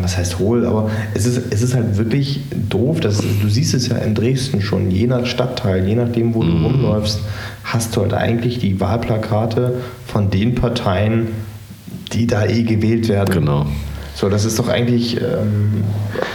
[0.01, 2.99] was heißt hohl, aber es ist, es ist halt wirklich doof.
[2.99, 6.51] Das, du siehst es ja in Dresden schon, je nach Stadtteil, je nachdem, wo du
[6.51, 7.19] rumläufst,
[7.63, 11.27] hast du halt eigentlich die Wahlplakate von den Parteien,
[12.13, 13.33] die da eh gewählt werden.
[13.33, 13.65] genau.
[14.21, 15.84] So, das ist doch eigentlich ähm,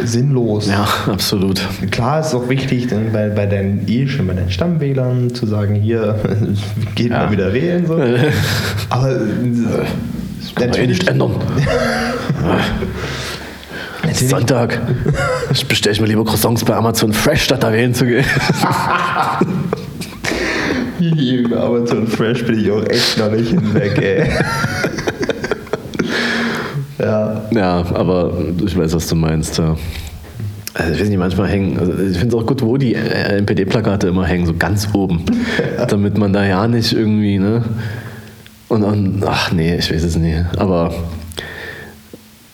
[0.02, 0.66] sinnlos.
[0.66, 1.60] Ja, absolut.
[1.92, 5.76] Klar ist auch wichtig, dann bei, bei deinen eh schon bei deinen Stammwählern zu sagen,
[5.76, 6.18] hier
[6.96, 7.18] geht Ja.
[7.26, 7.86] mal wieder wählen.
[7.86, 7.94] So.
[8.90, 9.18] Aber äh,
[10.56, 11.30] Kann man eh nicht ändern.
[14.14, 14.80] Sonntag.
[15.52, 18.24] Ich bestelle mir lieber Croissants bei Amazon Fresh, statt da wählen zu gehen.
[20.98, 24.30] Über Amazon Fresh bin ich auch echt noch nicht hinweg, ey.
[27.50, 27.84] Ja.
[27.94, 28.32] Aber
[28.64, 29.58] ich weiß, was du meinst.
[29.58, 29.76] Ja.
[30.74, 33.38] Also ich weiß nicht, manchmal hängen, also ich finde es auch gut, wo die äh,
[33.38, 35.24] NPD-Plakate immer hängen, so ganz oben.
[35.88, 37.64] Damit man da ja nicht irgendwie, ne?
[38.68, 40.44] Und dann, ach nee, ich weiß es nicht.
[40.58, 40.92] Aber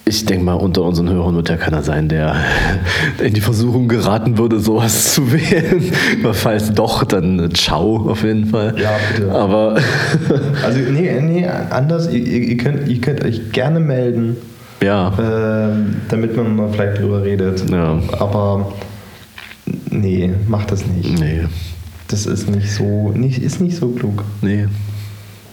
[0.05, 2.37] ich denke mal, unter unseren Hörern wird ja keiner sein, der
[3.23, 5.91] in die Versuchung geraten würde, sowas zu wählen.
[6.23, 8.75] Aber falls doch, dann äh, ciao auf jeden Fall.
[8.79, 9.33] Ja, bitte.
[9.33, 9.77] Aber
[10.63, 12.09] Also, nee, nee, anders.
[12.13, 14.37] Ihr, ihr, könnt, ihr könnt euch gerne melden,
[14.83, 17.69] ja, ähm, damit man mal vielleicht drüber redet.
[17.71, 17.99] Ja.
[18.19, 18.73] Aber
[19.91, 21.19] nee, macht das nicht.
[21.21, 21.45] nee,
[22.09, 24.25] Das ist nicht so, nicht, ist nicht so klug.
[24.43, 24.67] nee,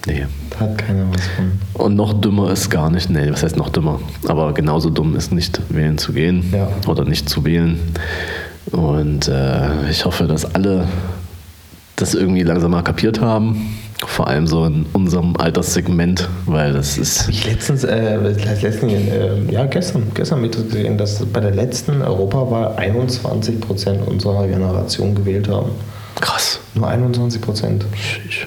[0.06, 0.26] nee.
[0.50, 1.52] Da hat keiner was von.
[1.74, 4.00] Und noch dümmer ist gar nicht, nee, was heißt noch dümmer?
[4.28, 6.68] Aber genauso dumm ist nicht wählen zu gehen Ja.
[6.88, 7.78] oder nicht zu wählen.
[8.72, 10.86] Und äh, ich hoffe, dass alle
[11.96, 13.74] das irgendwie langsam mal kapiert haben.
[14.06, 17.28] Vor allem so in unserem Alterssegment, weil das ist.
[17.28, 22.76] Ich letztens, äh, letztens äh, ja, gestern, gestern Mittag gesehen, dass bei der letzten Europawahl
[22.76, 25.70] 21 Prozent unserer Generation gewählt haben.
[26.18, 26.60] Krass.
[26.74, 27.84] Nur 21 Prozent.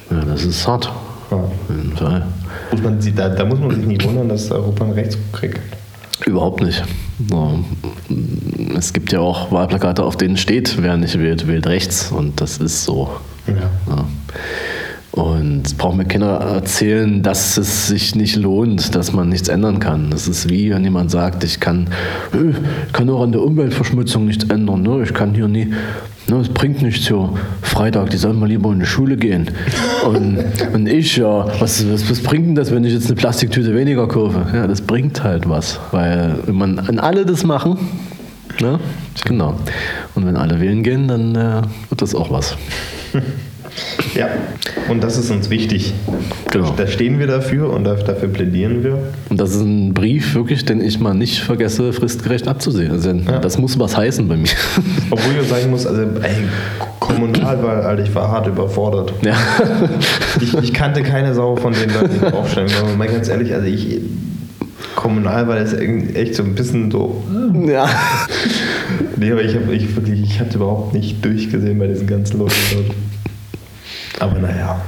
[0.10, 0.92] Ja, das ist hart.
[1.30, 1.38] Ja.
[1.38, 2.26] Auf jeden Fall.
[2.72, 5.60] Muss man, da, da muss man sich nicht wundern, dass Europa einen Rechtsruck kriegt.
[6.26, 6.84] Überhaupt nicht.
[8.78, 12.12] Es gibt ja auch Wahlplakate, auf denen steht, wer nicht wählt, wählt rechts.
[12.12, 13.10] Und das ist so.
[13.48, 13.54] Ja.
[13.88, 14.06] Ja.
[15.14, 20.10] Und braucht mir keiner erzählen, dass es sich nicht lohnt, dass man nichts ändern kann.
[20.10, 21.88] Das ist wie, wenn jemand sagt, ich kann,
[22.34, 22.50] äh,
[22.88, 24.82] ich kann auch an der Umweltverschmutzung nichts ändern.
[24.82, 25.04] Ne?
[25.04, 25.72] Ich kann hier nie,
[26.28, 27.30] ne, es bringt nichts hier.
[27.62, 29.52] Freitag, die sollen mal lieber in die Schule gehen.
[30.04, 30.40] Und,
[30.74, 34.08] und ich, ja, was, was, was bringt denn das, wenn ich jetzt eine Plastiktüte weniger
[34.08, 34.48] kaufe?
[34.52, 35.80] Ja, das bringt halt was.
[35.92, 37.78] Weil wenn man an alle das machen,
[38.60, 38.80] ne?
[39.26, 39.54] genau.
[40.16, 42.58] Und wenn alle wählen gehen, dann äh, wird das auch was.
[44.16, 44.28] Ja,
[44.90, 45.94] und das ist uns wichtig.
[46.52, 46.74] Genau.
[46.78, 49.00] Da stehen wir dafür und da- dafür plädieren wir.
[49.30, 52.92] Und das ist ein Brief, wirklich, den ich mal nicht vergesse, fristgerecht abzusehen.
[52.92, 53.40] Also, Ja.
[53.40, 54.50] Das muss was heißen bei mir.
[55.10, 56.36] Obwohl ich sagen muss, also ey,
[57.00, 59.14] Kommunalwahl, Alter, ich war hart überfordert.
[59.24, 59.36] ja.
[60.42, 62.70] Ich, ich kannte keine Sau von den Leuten, die aufstellen.
[62.80, 64.00] Aber mal ganz ehrlich, also ich
[64.96, 65.74] Kommunalwahl ist
[66.16, 67.24] echt so ein bisschen so.
[67.68, 67.90] ja.
[69.18, 72.54] Nee, aber ich habe ich wirklich, ich hatte überhaupt nicht durchgesehen bei diesen ganzen Leuten.
[74.20, 74.82] Aber naja,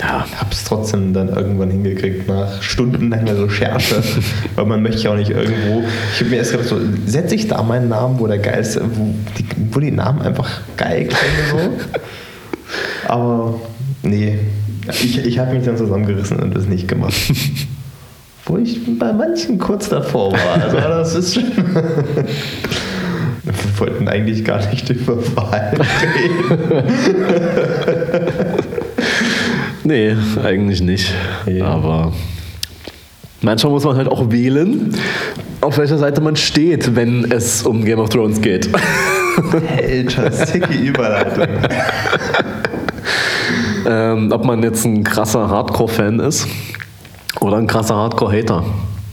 [0.00, 0.26] Ja.
[0.40, 4.02] hab's trotzdem dann irgendwann hingekriegt nach stundenlanger Recherche,
[4.56, 5.82] weil man möchte ja auch nicht irgendwo.
[6.14, 9.14] Ich habe mir erst gedacht, so, setze ich da meinen Namen, wo der geilste, wo
[9.38, 11.58] die, wo die Namen einfach geil klingen so.
[13.12, 13.54] Aber
[14.02, 14.38] nee,
[14.88, 17.14] ich, ich habe mich dann zusammengerissen und das nicht gemacht.
[18.46, 20.60] Wo ich bei manchen kurz davor war.
[20.64, 21.44] Also das ist schon.
[23.44, 26.58] Wir wollten eigentlich gar nicht über Wahlen reden.
[29.84, 31.12] Nee, eigentlich nicht.
[31.46, 31.66] Ja.
[31.66, 32.12] Aber
[33.40, 34.94] manchmal muss man halt auch wählen,
[35.60, 38.68] auf welcher Seite man steht, wenn es um Game of Thrones geht.
[39.76, 41.46] Alter, sicke Überleitung.
[43.86, 46.46] ähm, ob man jetzt ein krasser Hardcore-Fan ist
[47.40, 48.64] oder ein krasser Hardcore-Hater.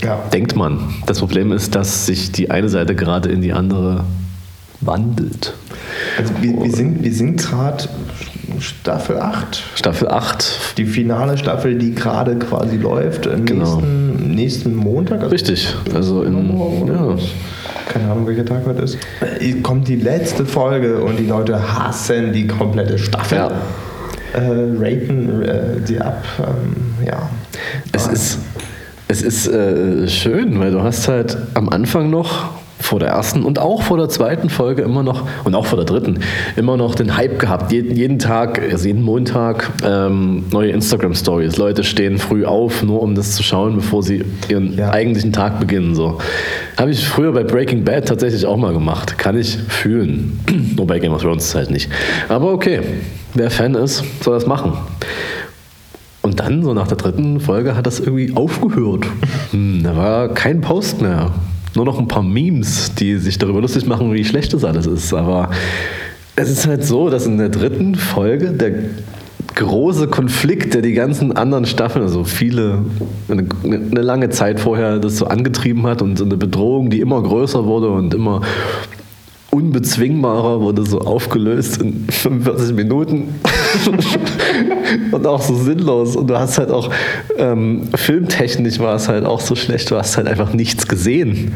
[0.01, 0.17] Ja.
[0.31, 0.79] Denkt man.
[1.05, 4.05] Das Problem ist, dass sich die eine Seite gerade in die andere
[4.81, 5.53] wandelt.
[6.17, 7.89] Also wir, wir sind, wir sind gerade
[8.61, 9.63] Staffel 8.
[9.75, 10.77] Staffel 8.
[10.77, 13.25] Die finale Staffel, die gerade quasi läuft.
[13.27, 13.77] äh, Genau.
[13.81, 15.19] Nächsten, nächsten Montag.
[15.21, 15.75] also Richtig.
[15.93, 17.15] Also in, ja.
[17.87, 18.97] Keine Ahnung, welcher Tag heute ist.
[19.39, 23.37] Äh, Kommt die letzte Folge und die Leute hassen die komplette Staffel.
[23.37, 23.51] Ja.
[24.33, 24.39] Äh,
[24.77, 26.23] raten äh, sie ab.
[26.39, 27.29] Ähm, ja.
[27.93, 28.37] Es ist,
[29.07, 32.49] es ist äh, schön, weil du hast halt am Anfang noch
[32.89, 35.85] vor der ersten und auch vor der zweiten Folge immer noch und auch vor der
[35.85, 36.21] dritten
[36.55, 37.71] immer noch den Hype gehabt.
[37.71, 41.57] Jeden, jeden Tag, also jeden Montag ähm, neue Instagram Stories.
[41.57, 44.89] Leute stehen früh auf, nur um das zu schauen, bevor sie ihren Ja.
[44.89, 45.93] eigentlichen Tag beginnen.
[45.93, 46.17] So
[46.77, 49.19] habe ich früher bei Breaking Bad tatsächlich auch mal gemacht.
[49.19, 50.39] Kann ich fühlen.
[50.75, 51.91] nur bei Game of Thrones halt nicht.
[52.27, 52.79] Aber okay,
[53.35, 54.73] wer Fan ist, soll das machen.
[56.23, 59.05] Und dann, so nach der dritten Folge, hat das irgendwie aufgehört.
[59.51, 61.31] Hm, da war kein Post mehr.
[61.75, 65.13] Nur noch ein paar Memes, die sich darüber lustig machen, wie schlecht das alles ist.
[65.13, 65.49] Aber
[66.35, 68.71] es ist halt so, dass in der dritten Folge der
[69.55, 72.79] große Konflikt, der die ganzen anderen Staffeln, also viele,
[73.27, 77.21] eine, eine lange Zeit vorher das so angetrieben hat und so eine Bedrohung, die immer
[77.21, 78.41] größer wurde und immer
[79.51, 83.39] unbezwingbarer wurde so aufgelöst in 45 Minuten
[85.11, 86.89] und auch so sinnlos und du hast halt auch
[87.37, 91.53] ähm, filmtechnisch war es halt auch so schlecht du hast halt einfach nichts gesehen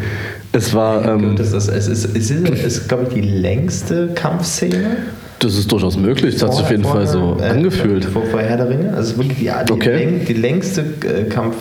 [0.52, 4.98] es war ähm, das ist, es ist, es ist, ist glaube ich, die längste Kampfszene.
[5.40, 8.24] das ist durchaus möglich das hat sich auf jeden Fall so Vorher, äh, angefühlt Vor,
[8.26, 8.94] vor Herr der Ringe.
[8.96, 9.96] Also wirklich die, die, Okay.
[9.98, 11.56] läng, die längste äh, Kampf.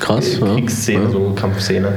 [0.00, 0.40] Krass, äh.
[0.40, 1.10] Kriegsszene, Ja.
[1.10, 1.92] so Kampfszene.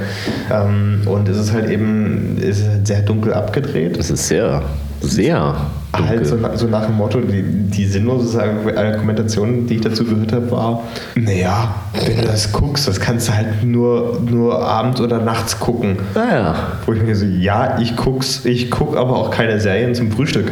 [0.52, 3.98] Ähm, und es ist halt eben es ist halt sehr dunkel abgedreht.
[3.98, 4.64] es ist sehr
[5.02, 5.56] sehr
[5.94, 6.52] Halt so, dunkel.
[6.52, 10.84] na- so nach dem Motto, die, die sinnlose Argumentation, die ich dazu gehört habe, war,
[11.16, 15.98] naja, wenn du das guckst, das kannst du halt nur, nur abends oder nachts gucken.
[16.16, 20.12] naja Wo ich mir so, ja, ich guck's, ich guck aber auch keine Serien zum
[20.12, 20.52] Frühstück.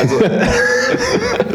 [0.00, 0.16] Also,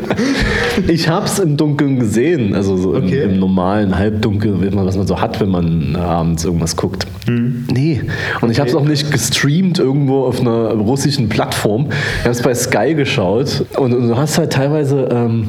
[0.87, 3.23] Ich habe es im Dunkeln gesehen, also so Okay.
[3.23, 7.05] im, im normalen Halbdunkel, was man so hat, wenn man abends irgendwas guckt.
[7.27, 8.01] Nee.
[8.41, 11.87] Und ich habe es auch nicht gestreamt irgendwo auf einer russischen Plattform.
[12.19, 15.07] Ich habe es bei Sky geschaut und, und du hast halt teilweise.
[15.11, 15.47] Ähm,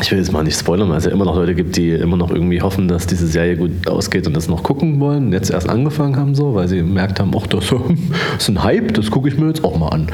[0.00, 2.16] ich will jetzt mal nicht spoilern, weil es ja immer noch Leute gibt, die immer
[2.16, 5.68] noch irgendwie hoffen, dass diese Serie gut ausgeht und das noch gucken wollen jetzt erst
[5.68, 7.66] angefangen haben, so, weil sie gemerkt haben, ach, das
[8.38, 10.08] ist ein Hype, das gucke ich mir jetzt auch mal an.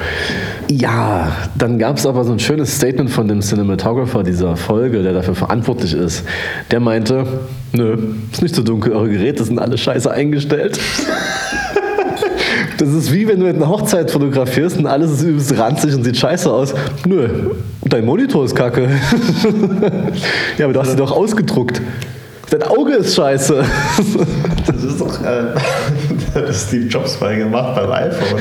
[0.70, 5.14] Ja, dann gab es aber so ein schönes Statement von dem Cinematographer dieser Folge, der
[5.14, 6.24] dafür verantwortlich ist.
[6.70, 7.26] Der meinte,
[7.72, 7.96] nö,
[8.30, 10.78] ist nicht so dunkel, eure Geräte sind alle scheiße eingestellt.
[12.80, 16.16] Das ist wie wenn du eine Hochzeit fotografierst und alles ist übelst ranzig und sieht
[16.16, 16.72] scheiße aus.
[17.06, 17.28] Nö,
[17.84, 18.88] dein Monitor ist kacke.
[20.58, 21.82] ja, aber du hast sie doch ausgedruckt.
[22.48, 23.62] Dein Auge ist scheiße.
[24.66, 25.52] das ist doch äh,
[26.34, 28.40] das Steve Jobs mal gemacht beim iPhone.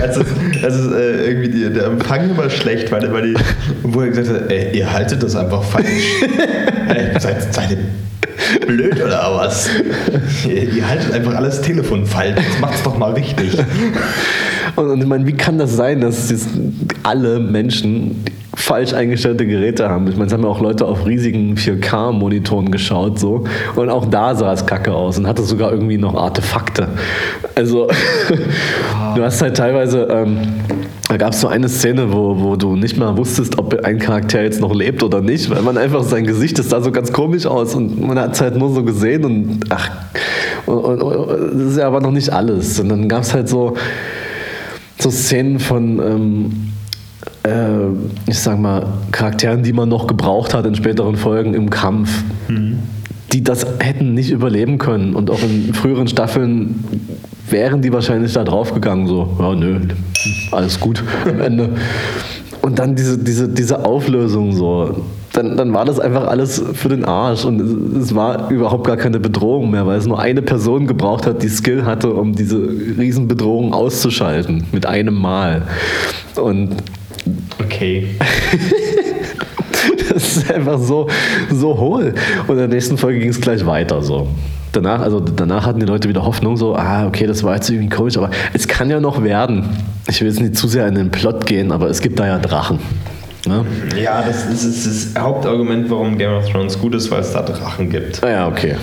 [0.00, 0.26] als es,
[0.62, 3.34] als es äh, irgendwie die, der Empfang immer schlecht war, weil die,
[3.82, 6.22] wo er gesagt hat, ey, ihr haltet das einfach falsch.
[6.88, 7.78] ey, seid, seid ihr
[8.66, 9.68] blöd oder was?
[10.46, 12.36] Ihr, haltet einfach alles Telefon falsch.
[12.36, 13.56] Jetzt macht's doch mal richtig.
[14.76, 16.48] Und, und ich meine, wie kann das sein, dass jetzt
[17.02, 20.08] alle Menschen falsch eingestellte Geräte haben?
[20.08, 23.44] Ich meine, es haben ja auch Leute auf riesigen 4K-Monitoren geschaut so
[23.76, 26.88] und auch da sah es kacke aus und hatte sogar irgendwie noch Artefakte.
[27.54, 27.88] Also
[29.16, 30.38] du hast halt teilweise, ähm,
[31.14, 34.42] da gab es so eine Szene, wo, wo du nicht mal wusstest, ob ein Charakter
[34.42, 37.46] jetzt noch lebt oder nicht, weil man einfach sein Gesicht, das sah so ganz komisch
[37.46, 39.92] aus und man hat es halt nur so gesehen und ach,
[40.66, 42.80] und, und, und, das ist ja aber noch nicht alles.
[42.80, 43.76] Und dann gab es halt so,
[44.98, 46.72] so Szenen von, ähm,
[47.44, 47.92] äh,
[48.28, 52.24] ich sag mal, Charakteren, die man noch gebraucht hat in späteren Folgen im Kampf,
[53.32, 55.14] die das hätten nicht überleben können.
[55.14, 56.82] Und auch in früheren Staffeln
[57.54, 59.80] wären die wahrscheinlich da draufgegangen, so, ja, nö,
[60.50, 61.70] alles gut am Ende.
[62.62, 65.04] Und dann diese, diese, diese Auflösung so.
[65.32, 68.96] Dann, dann war das einfach alles für den Arsch und es, es war überhaupt gar
[68.96, 72.56] keine Bedrohung mehr, weil es nur eine Person gebraucht hat, die Skill hatte, um diese
[72.56, 75.62] Riesenbedrohung auszuschalten mit einem Mal.
[76.36, 76.76] Und
[77.58, 78.08] Okay.
[80.08, 81.08] das ist einfach so,
[81.50, 82.14] so hohl.
[82.46, 84.28] Und in der nächsten Folge ging es gleich weiter so.
[84.74, 87.88] Danach, also danach hatten die Leute wieder Hoffnung, so, ah, okay, das war jetzt irgendwie
[87.88, 89.68] komisch, aber es kann ja noch werden.
[90.08, 92.38] Ich will jetzt nicht zu sehr in den Plot gehen, aber es gibt da ja
[92.38, 92.80] Drachen.
[93.46, 93.64] Ne?
[93.96, 97.32] Ja, das ist, das ist das Hauptargument, warum Game of Thrones gut ist, weil es
[97.32, 98.22] da Drachen gibt.
[98.24, 98.74] Ah ja, okay.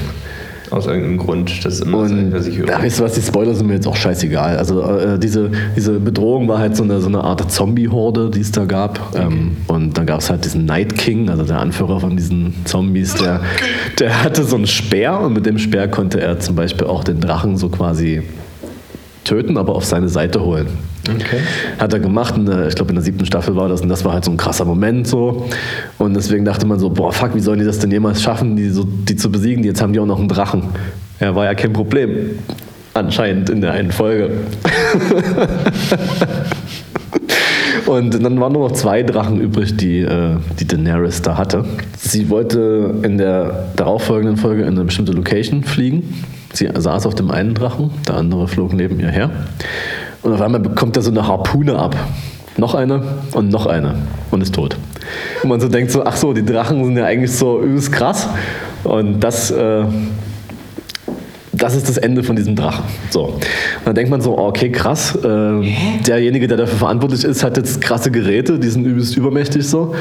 [0.71, 1.65] Aus irgendeinem Grund.
[1.65, 2.67] Das ist immer das, Und was ich höre.
[2.69, 4.57] ja, weißt du was, die Spoiler sind mir jetzt auch scheißegal.
[4.57, 8.51] Also äh, diese, diese Bedrohung war halt so eine, so eine Art Zombie-Horde, die es
[8.51, 9.13] da gab.
[9.15, 13.15] Ähm, und dann gab es halt diesen Night King, also der Anführer von diesen Zombies,
[13.15, 13.41] der,
[13.99, 17.19] der hatte so einen Speer und mit dem Speer konnte er zum Beispiel auch den
[17.19, 18.21] Drachen so quasi
[19.25, 20.67] töten, aber auf seine Seite holen.
[21.15, 21.39] Okay.
[21.79, 24.13] Hat er gemacht, der, ich glaube in der siebten Staffel war das und das war
[24.13, 25.47] halt so ein krasser Moment so.
[25.97, 28.69] Und deswegen dachte man so, boah, fuck, wie sollen die das denn jemals schaffen, die,
[28.69, 29.63] so, die zu besiegen?
[29.63, 30.63] Jetzt haben die auch noch einen Drachen.
[31.19, 32.39] Ja, war ja kein Problem.
[32.93, 34.31] Anscheinend in der einen Folge.
[37.85, 41.65] Und dann waren nur noch zwei Drachen übrig, die, äh, die Daenerys da hatte.
[41.97, 46.23] Sie wollte in der darauffolgenden Folge in eine bestimmte Location fliegen.
[46.53, 49.29] Sie saß auf dem einen Drachen, der andere flog neben ihr her.
[50.23, 51.95] Und auf einmal bekommt er so eine Harpune ab.
[52.57, 53.95] Noch eine und noch eine
[54.29, 54.77] und ist tot.
[55.41, 58.27] Und man so denkt so, ach so, die Drachen sind ja eigentlich so übelst krass.
[58.83, 59.85] Und das äh,
[61.61, 62.85] das ist das Ende von diesem Drachen.
[63.09, 63.25] So.
[63.25, 63.41] Und
[63.85, 65.73] dann denkt man so, okay, krass, äh,
[66.07, 69.93] derjenige, der dafür verantwortlich ist, hat jetzt krasse Geräte, die sind übelst übermächtig so.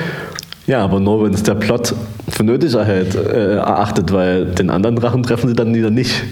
[0.67, 1.95] Ja, aber nur wenn es der Plot
[2.31, 6.23] für nötig erhält, äh, erachtet, weil den anderen Drachen treffen sie dann wieder nicht.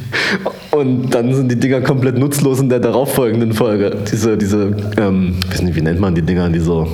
[0.70, 3.96] Und dann sind die Dinger komplett nutzlos in der darauffolgenden Folge.
[4.10, 6.86] Diese, diese, ähm, weiß nicht, wie nennt man die Dinger, die so,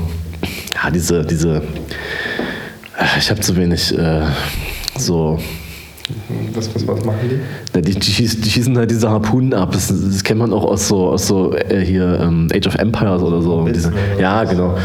[0.82, 1.56] ja, diese, diese,
[2.96, 4.22] äh, ich habe zu wenig, äh,
[4.96, 5.38] so,
[6.54, 7.38] Was, was, was machen die?
[7.74, 9.72] ja, die, die, schießen, die schießen halt diese Harpunen ab.
[9.72, 13.22] Das, das kennt man auch aus so, aus so äh, hier ähm, Age of Empires
[13.22, 13.66] oder so.
[13.66, 14.76] Diese, ja, genau.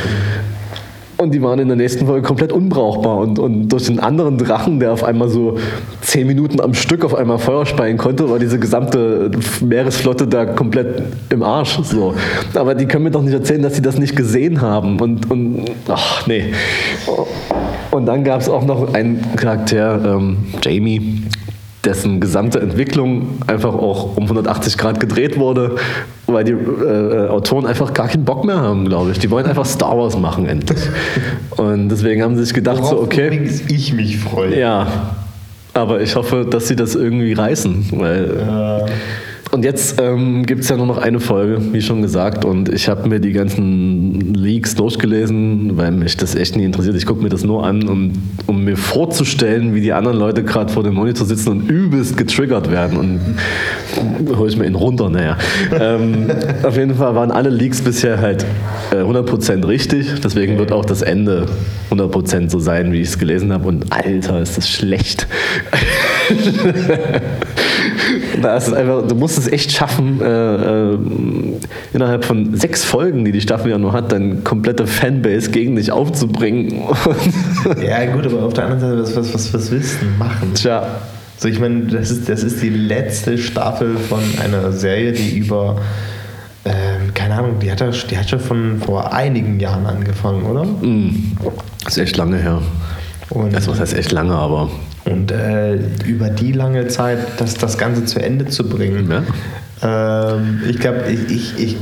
[1.19, 3.17] Und die waren in der nächsten Folge komplett unbrauchbar.
[3.17, 5.57] Und, und durch den anderen Drachen, der auf einmal so
[5.99, 9.29] zehn Minuten am Stück auf einmal Feuer speien konnte, war diese gesamte
[9.59, 11.77] Meeresflotte da komplett im Arsch.
[11.83, 12.13] So.
[12.53, 15.01] Aber die können mir doch nicht erzählen, dass sie das nicht gesehen haben.
[15.01, 16.53] Und, und ach, nee.
[17.91, 21.23] Und dann gab es auch noch einen Charakter, ähm, Jamie,
[21.85, 25.75] dessen gesamte Entwicklung einfach auch um 180 Grad gedreht wurde,
[26.27, 29.19] weil die äh, Autoren einfach gar keinen Bock mehr haben, glaube ich.
[29.19, 30.79] Die wollen einfach Star Wars machen endlich.
[31.57, 34.59] Und deswegen haben sie sich gedacht, so, Worauf okay, übrigens ich mich freue.
[34.59, 34.87] ja,
[35.73, 38.91] aber ich hoffe, dass sie das irgendwie reißen, weil Äh,
[39.51, 42.45] und jetzt ähm, gibt es ja nur noch eine Folge, wie schon gesagt.
[42.45, 46.95] Und ich habe mir die ganzen Leaks durchgelesen, weil mich das echt nie interessiert.
[46.95, 48.13] Ich gucke mir das nur an, um,
[48.45, 52.69] um mir vorzustellen, wie die anderen Leute gerade vor dem Monitor sitzen und übelst getriggert
[52.69, 52.97] werden.
[52.97, 55.37] Und hole ich mir ihn runter, naja.
[55.71, 56.27] ähm,
[56.63, 58.45] auf jeden Fall waren alle Leaks bisher halt
[58.91, 60.07] äh, 100% richtig.
[60.23, 61.47] Deswegen wird auch das Ende
[61.89, 63.67] 100% so sein, wie ich es gelesen habe.
[63.67, 65.27] Und Alter, ist das schlecht.
[68.43, 70.97] Einfach, du musst es echt schaffen, äh, äh,
[71.93, 75.91] innerhalb von sechs Folgen, die die Staffel ja nur hat, deine komplette Fanbase gegen dich
[75.91, 76.81] aufzubringen.
[77.85, 80.53] ja, gut, aber auf der anderen Seite, was, was, was, was willst du machen?
[80.53, 80.83] Tja,
[81.37, 85.77] So, ich meine, das ist, das ist die letzte Staffel von einer Serie, die über,
[86.65, 90.65] ähm, keine Ahnung, die hat, ja, die hat schon von vor einigen Jahren angefangen, oder?
[90.65, 91.35] mm,
[91.87, 92.61] ist echt lange her.
[93.29, 94.69] Und, Also, was heißt echt lange, aber
[95.05, 99.09] und äh, über die lange Zeit das, das Ganze zu Ende zu bringen.
[99.81, 100.35] Ja.
[100.35, 101.77] Ähm, ich glaube, ich, ich, ich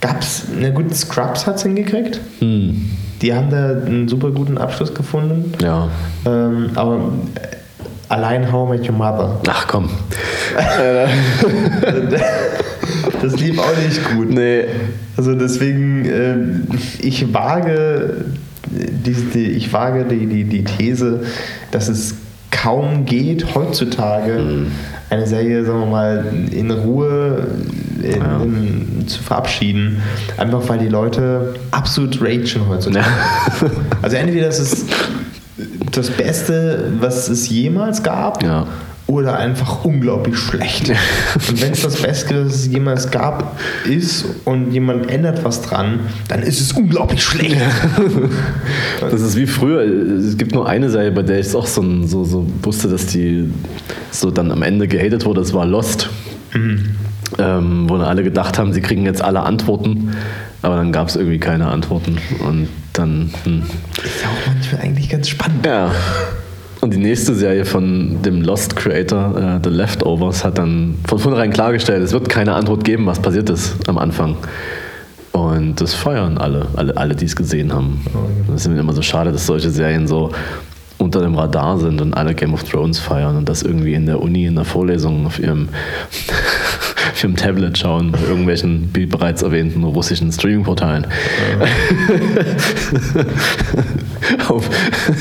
[0.00, 2.20] gab's, na gut, Scrubs hat es hingekriegt.
[2.40, 2.90] hm,
[3.22, 5.52] Die haben da einen super guten Abschluss gefunden.
[5.62, 5.88] ja.
[6.26, 7.56] Ähm, aber äh,
[8.08, 9.88] allein How I Met Your Mother, Ach komm.
[13.22, 14.30] das lief auch nicht gut.
[14.30, 14.64] Nee.
[15.16, 16.66] Also deswegen, ähm,
[17.00, 18.24] ich wage,
[18.66, 21.20] die, die, ich wage die, die, die These,
[21.70, 22.14] dass es
[22.50, 24.66] kaum geht, heutzutage
[25.10, 27.46] eine Serie, sagen wir mal, in Ruhe
[28.02, 28.42] in, Ja.
[28.42, 30.00] in, zu verabschieden.
[30.36, 33.04] Einfach weil die Leute absolut ragen heutzutage.
[33.60, 33.70] Ja.
[34.02, 34.86] Also entweder das ist
[35.92, 38.66] das Beste, was es jemals gab, Ja.
[39.06, 40.90] Oder einfach unglaublich schlecht.
[41.48, 46.00] Und wenn es das Beste, was es jemals gab, ist und jemand ändert was dran,
[46.28, 47.56] dann ist es unglaublich schlecht.
[49.00, 49.82] Das ist wie früher.
[49.82, 53.06] Es gibt nur eine Serie, bei der ich es auch so, so, so wusste, dass
[53.06, 53.50] die
[54.10, 55.40] so dann am Ende gehatet wurde.
[55.40, 56.08] Das war Lost.
[57.38, 60.14] Ähm, wo dann alle gedacht haben, sie kriegen jetzt alle Antworten.
[60.62, 62.18] Aber dann gab es irgendwie keine Antworten.
[62.40, 63.30] Und dann.
[63.44, 63.62] Hm.
[64.02, 65.66] Ist ja auch manchmal eigentlich ganz spannend.
[65.66, 65.90] Ja.
[66.84, 71.50] Und die nächste Serie von dem Lost Creator, äh, The Leftovers, hat dann von vornherein
[71.50, 74.36] klargestellt, es wird keine Antwort geben, was passiert ist am Anfang.
[75.32, 78.04] Und das feiern alle, alle, alle die es gesehen haben.
[78.48, 80.32] Das ist mir immer so schade, dass solche Serien so
[81.04, 84.20] unter dem Radar sind und alle Game of Thrones feiern und das irgendwie in der
[84.20, 85.68] Uni in der Vorlesung auf ihrem,
[87.12, 91.06] auf ihrem Tablet schauen, bei irgendwelchen, wie bereits erwähnten, russischen Streaming-Portalen.
[94.48, 94.68] auf,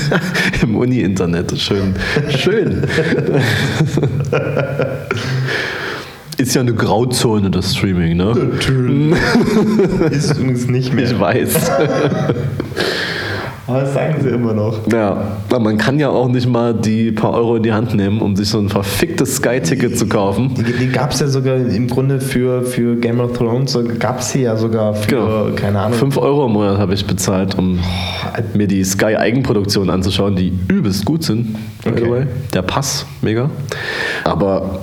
[0.63, 1.59] Im Uni-Internet.
[1.59, 1.93] Schön.
[2.29, 2.87] Schön.
[6.37, 8.31] Ist ja eine Grauzone, das Streaming, ne?
[10.11, 11.05] Ist übrigens nicht mehr.
[11.05, 11.71] Ich weiß.
[13.65, 14.79] Aber das sagen sie immer noch.
[14.91, 18.19] Ja, aber man kann ja auch nicht mal die paar Euro in die Hand nehmen,
[18.21, 20.53] um sich so ein verficktes Sky-Ticket zu kaufen.
[20.55, 24.31] Die, die gab es ja sogar im Grunde für, für Game of Thrones, gab es
[24.31, 25.45] sie ja sogar für, Genau.
[25.55, 25.97] keine Ahnung.
[25.97, 27.79] 5 Euro im Monat habe ich bezahlt, um
[28.53, 31.53] mir die Sky-Eigenproduktionen anzuschauen, die übelst gut sind.
[31.53, 32.11] By the Okay.
[32.11, 32.25] way.
[32.53, 33.49] Der Pass, mega.
[34.25, 34.79] Aber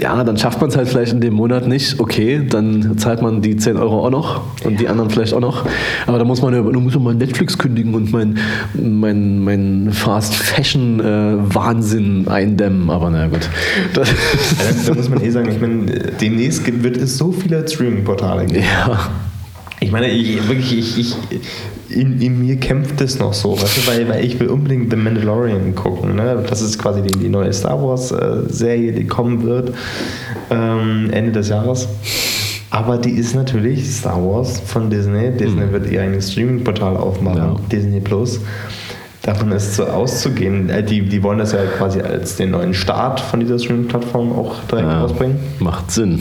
[0.00, 2.00] ja, dann schafft man es halt vielleicht in dem Monat nicht.
[2.00, 5.66] Okay, dann zahlt man die 10 Euro auch noch und die anderen vielleicht auch noch.
[6.06, 8.38] Aber da muss man ja, muss man mal Netflix kündigen und mein,
[8.74, 12.88] mein, mein Fast Fashion äh, Wahnsinn eindämmen.
[12.90, 13.48] Aber naja, gut.
[13.94, 14.14] Das, Ja,
[14.86, 15.86] da, da muss man eh sagen, ich meine,
[16.20, 18.62] demnächst wird es so viele Streaming-Portale geben.
[18.62, 19.10] ja.
[19.80, 21.40] Ich meine, ich, wirklich, ich, ich,
[21.90, 24.96] in, in mir kämpft es noch so, weißt du, weil, weil ich will unbedingt The
[24.96, 26.16] Mandalorian gucken.
[26.16, 26.44] Ne?
[26.48, 29.72] Das ist quasi die, die neue Star Wars-Serie, die kommen wird
[30.50, 31.88] ähm, Ende des Jahres.
[32.70, 35.32] Aber die ist natürlich Star Wars von Disney.
[35.32, 37.56] Disney wird ihr eigenes Streaming-Portal aufmachen, Ja.
[37.70, 38.40] Disney Plus.
[39.22, 40.70] Davon ist so auszugehen.
[40.70, 44.54] Äh, Die, die wollen das ja quasi als den neuen Start von dieser Streaming-Plattform auch
[44.70, 45.02] direkt ja.
[45.02, 45.36] rausbringen.
[45.58, 46.20] Macht Sinn.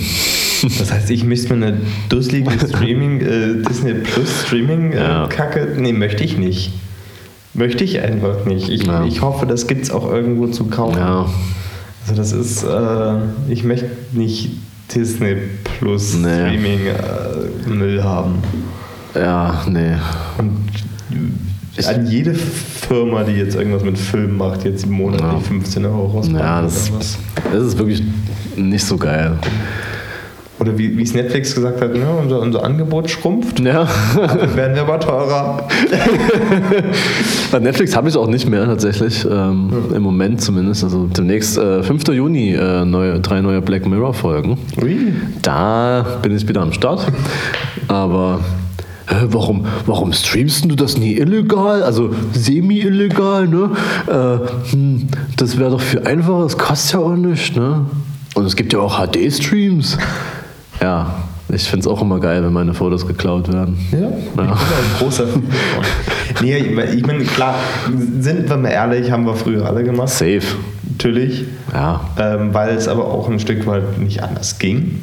[0.62, 1.78] Das heißt, ich müsste mir eine
[2.10, 5.28] dusselige Streaming, äh, Disney Plus Streaming äh, Ja.
[5.28, 5.76] Kacke.
[5.78, 6.72] Nee, möchte ich nicht.
[7.54, 8.70] Möchte ich einfach nicht.
[8.70, 9.04] Ich, Ja.
[9.06, 10.98] ich hoffe, das gibt es auch irgendwo zu kaufen.
[11.00, 11.26] Ja.
[12.04, 13.18] Also das ist, äh,
[13.52, 14.52] ich möchte nicht
[14.96, 16.28] Disney Plus Nee.
[16.28, 18.36] Streaming äh, Müll haben.
[19.16, 19.94] Ja, nee.
[20.38, 20.58] Und
[21.88, 25.36] an jede Firma, die jetzt irgendwas mit Filmen macht, jetzt im Monat Ja.
[25.40, 26.42] die 15 Euro rausbringen.
[26.42, 26.92] Ja, das,
[27.52, 28.04] das ist wirklich
[28.56, 29.38] nicht so geil.
[30.60, 33.88] Oder wie wie es Netflix gesagt hat, ne, unser, unser Angebot schrumpft, Ja.
[34.16, 35.68] dann werden wir aber teurer.
[37.52, 39.26] Bei Netflix habe ich auch nicht mehr tatsächlich.
[39.30, 40.84] Ähm, Im Moment zumindest.
[40.84, 42.08] Also demnächst, äh, 5.
[42.10, 44.58] Juni, äh, neue, drei neue Black Mirror-Folgen.
[44.82, 45.14] Ui.
[45.42, 47.08] Da bin ich wieder am Start.
[47.88, 48.40] Aber
[49.28, 51.84] warum, warum streamst du das nie illegal?
[51.84, 53.72] Also semi-illegal, ne?
[54.08, 55.08] Äh, hm,
[55.38, 57.86] das wäre doch viel einfacher, das kostet ja auch nichts, ne?
[58.36, 59.98] Und es gibt ja auch HD-Streams.
[60.82, 61.16] Ja,
[61.50, 63.78] ich finde es auch immer geil, wenn meine Fotos geklaut werden.
[63.92, 64.08] Ja, Ja.
[64.20, 64.54] ich bin ein
[65.00, 65.26] großer.
[66.42, 67.56] Nee, ich meine, klar,
[68.20, 70.42] sind wir mal ehrlich, haben wir früher alle gemacht, Safe.
[70.90, 71.44] natürlich.
[71.74, 72.02] Ja.
[72.18, 75.02] Ähm, weil es aber auch ein Stück weit nicht anders ging.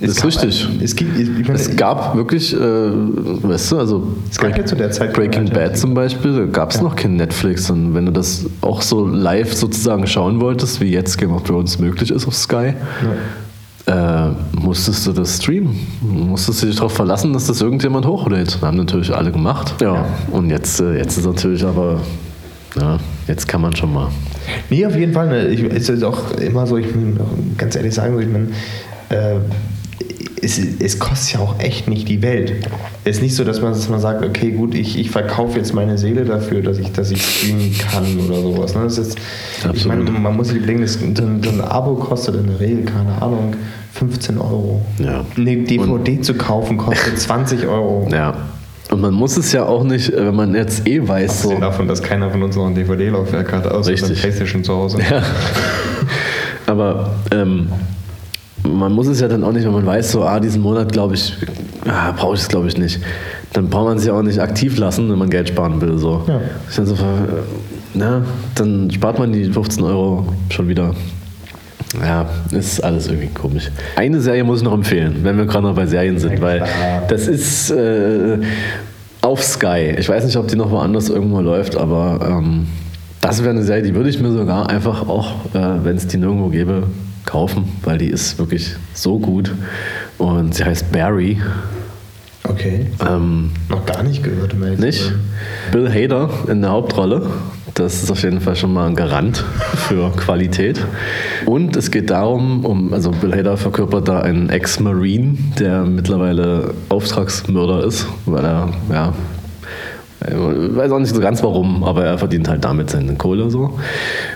[0.00, 0.66] Das ist richtig.
[0.70, 5.50] Ein, es, ich meine, Es gab wirklich, äh, weißt du, also Es gab ja Breaking
[5.50, 7.68] Bad zum Beispiel, da gab es noch kein Netflix.
[7.68, 11.80] Und wenn du das auch so live sozusagen schauen wolltest, wie jetzt Game of Thrones
[11.80, 12.74] möglich ist auf Sky,
[13.88, 14.28] äh,
[14.60, 15.74] musstest du das streamen.
[16.00, 18.58] Musstest du dich darauf verlassen, dass das irgendjemand hochlädt.
[18.60, 19.74] Haben natürlich alle gemacht.
[19.80, 20.04] Ja.
[20.30, 22.00] Und jetzt, äh, jetzt ist natürlich aber,
[22.78, 24.08] ja, jetzt kann man schon mal.
[24.68, 25.28] Nee, auf jeden Fall.
[25.28, 25.48] Ne.
[25.48, 27.18] Ich, es ist auch immer so, ich muss
[27.56, 28.48] ganz ehrlich sagen, ich meine,
[29.08, 29.40] äh,
[30.42, 32.52] es, es kostet ja auch echt nicht die Welt.
[33.04, 35.74] Es ist nicht so, dass man, dass man sagt, okay, gut, ich, ich verkaufe jetzt
[35.74, 38.74] meine Seele dafür, dass ich, dass ich streamen kann oder sowas.
[38.74, 38.82] Ne?
[38.84, 39.18] Das ist,
[39.58, 40.04] ich Absolut.
[40.04, 43.20] meine, man muss sich überlegen, das, so ein so Abo kostet in der Regel, keine
[43.20, 43.54] Ahnung,
[43.94, 44.82] 15 Euro.
[44.98, 45.24] Ja.
[45.36, 48.08] Eine DVD zu kaufen kostet 20 Euro.
[48.10, 48.34] Ja.
[48.90, 51.48] Und man muss es ja auch nicht, äh, wenn man jetzt eh weiß, so.
[51.48, 54.14] Abgesehen davon, dass keiner von uns noch ein DVD-Laufwerk hat, außer Richtig.
[54.14, 54.98] der Playstation zu Hause.
[54.98, 55.22] Ja.
[56.66, 57.68] Aber ähm,
[58.62, 61.14] man muss es ja dann auch nicht, wenn man weiß, so, ah, diesen Monat glaube
[61.14, 61.34] ich,
[61.86, 63.00] ah, brauche ich es glaube ich nicht.
[63.52, 65.98] Dann braucht man sich auch nicht aktiv lassen, wenn man Geld sparen will.
[65.98, 66.22] So.
[66.26, 66.40] Ja.
[66.76, 66.98] Dann, so, äh,
[67.94, 68.22] na,
[68.54, 70.94] dann spart man die 15 Euro schon wieder.
[72.04, 73.70] Ja, ist alles irgendwie komisch.
[73.96, 76.64] Eine Serie muss ich noch empfehlen, wenn wir gerade noch bei Serien sind, Ja, weil
[77.08, 78.38] das ist äh,
[79.22, 79.94] auf Sky.
[79.98, 82.66] Ich weiß nicht, ob die noch woanders irgendwo läuft, aber ähm,
[83.22, 86.18] das wäre eine Serie, die würde ich mir sogar einfach auch, äh, wenn es die
[86.18, 86.84] nirgendwo gäbe,
[87.28, 89.52] kaufen, weil die ist wirklich so gut.
[90.16, 91.38] Und sie heißt Barry.
[92.44, 92.86] Okay.
[93.06, 95.12] Ähm, Noch gar nicht gehört, um ehrlich nicht?
[95.70, 97.26] Bill Hader in der Hauptrolle.
[97.74, 99.44] Das ist auf jeden Fall schon mal ein Garant
[99.86, 100.80] für Qualität.
[101.44, 107.84] Und es geht darum, um, also Bill Hader verkörpert da einen Ex-Marine, der mittlerweile Auftragsmörder
[107.84, 109.12] ist, weil er, ja,
[110.26, 113.78] ich weiß auch nicht so ganz warum, aber er verdient halt damit seine Kohle so.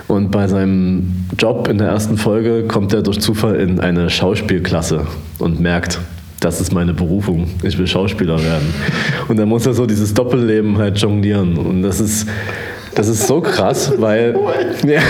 [0.07, 5.07] Und bei seinem Job in der ersten Folge kommt er durch Zufall in eine Schauspielklasse
[5.39, 5.99] und merkt,
[6.39, 8.75] das ist meine Berufung, ich will Schauspieler werden.
[9.29, 11.57] Und dann muss er so dieses Doppelleben halt jonglieren.
[11.57, 12.29] Und das ist,
[12.95, 14.37] das ist so krass, weil,
[14.87, 15.01] ja,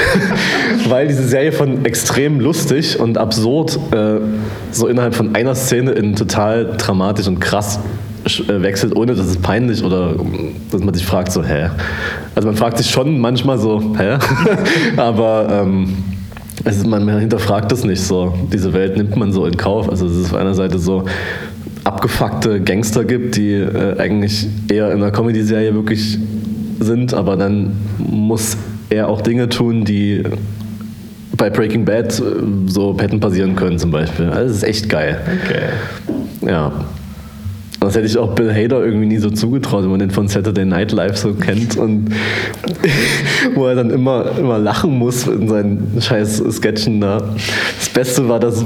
[0.88, 4.20] weil diese Serie von extrem lustig und absurd äh,
[4.70, 7.78] so innerhalb von einer Szene in total dramatisch und krass
[8.24, 10.14] wechselt, ohne dass es peinlich oder
[10.70, 11.70] dass man sich fragt, so, hä?
[12.34, 14.18] Also man fragt sich schon manchmal so, hä?
[14.96, 15.94] Aber ähm,
[16.64, 18.34] es ist, man hinterfragt das nicht so.
[18.52, 19.88] Diese Welt nimmt man so in Kauf.
[19.88, 21.04] Also es ist auf einer Seite so
[21.84, 26.18] abgefuckte Gangster gibt, die äh, eigentlich eher in einer Comedy-Serie wirklich
[26.80, 28.56] sind, aber dann muss
[28.90, 30.22] er auch Dinge tun, die
[31.36, 32.22] bei Breaking Bad äh,
[32.66, 34.26] so hätten passieren können zum Beispiel.
[34.26, 35.20] Also das ist echt geil.
[35.44, 36.48] Okay.
[36.48, 36.72] Ja.
[37.84, 40.64] Das hätte ich auch Bill Hader irgendwie nie so zugetraut, wenn man den von Saturday
[40.64, 42.10] Night Live so kennt und
[43.54, 47.22] wo er dann immer, immer lachen muss in seinen scheiß Sketchen da.
[47.78, 48.64] Das Beste war, dass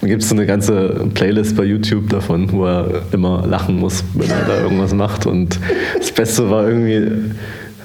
[0.00, 4.04] da gibt es so eine ganze Playlist bei YouTube davon, wo er immer lachen muss,
[4.12, 5.24] wenn er da irgendwas macht.
[5.24, 5.58] Und
[5.96, 7.10] das Beste war irgendwie,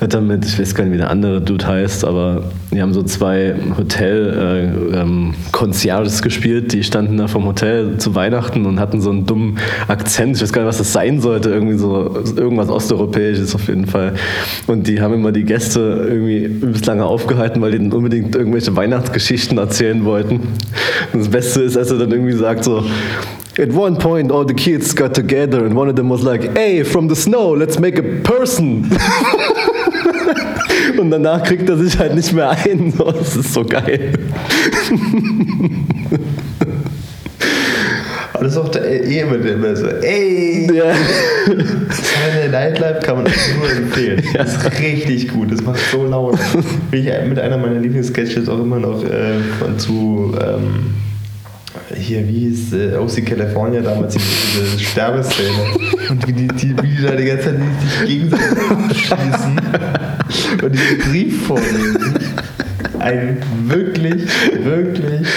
[0.01, 2.93] hat er mit, ich weiß gar nicht, wie der andere Dude heißt, aber die haben
[2.93, 9.01] so zwei Hotel-Concierges äh, ähm, gespielt, die standen da vom Hotel zu Weihnachten und hatten
[9.01, 9.57] so einen dummen
[9.89, 10.37] Akzent.
[10.37, 14.13] Ich weiß gar nicht, was das sein sollte, irgendwie so irgendwas Osteuropäisches auf jeden Fall.
[14.67, 18.73] Und die haben immer die Gäste irgendwie übelst lange aufgehalten, weil die dann unbedingt irgendwelche
[18.75, 20.35] Weihnachtsgeschichten erzählen wollten.
[21.11, 22.83] Und das Beste ist, als er dann irgendwie sagt so,
[23.57, 26.85] At one point, all the kids got together, and one of them was like, "Hey,
[26.85, 28.89] from the snow, let's make a person."
[30.99, 32.93] Und danach kriegt er sich halt nicht mehr ein.
[33.19, 34.11] Das ist so geil.
[38.33, 40.69] Aber das ist auch der eh immer, immer so, ey!
[40.73, 40.93] Ja.
[41.89, 44.23] Saturday Night Live kann man nur empfehlen.
[44.33, 46.37] Das ist richtig gut, das macht so laut.
[46.91, 50.35] Bin ich mit einer meiner Lieblingssketches auch immer noch äh, von zu.
[50.41, 50.95] Ähm,
[51.95, 55.49] hier, wie hieß äh, OC California damals, diese Sterbeszene.
[56.09, 59.59] Und wie die, die, wie die da die ganze Zeit sich gegenseitig schießen
[60.69, 62.15] und diesen Brief vorlesen.
[62.99, 64.23] Ein wirklich,
[64.63, 65.27] wirklich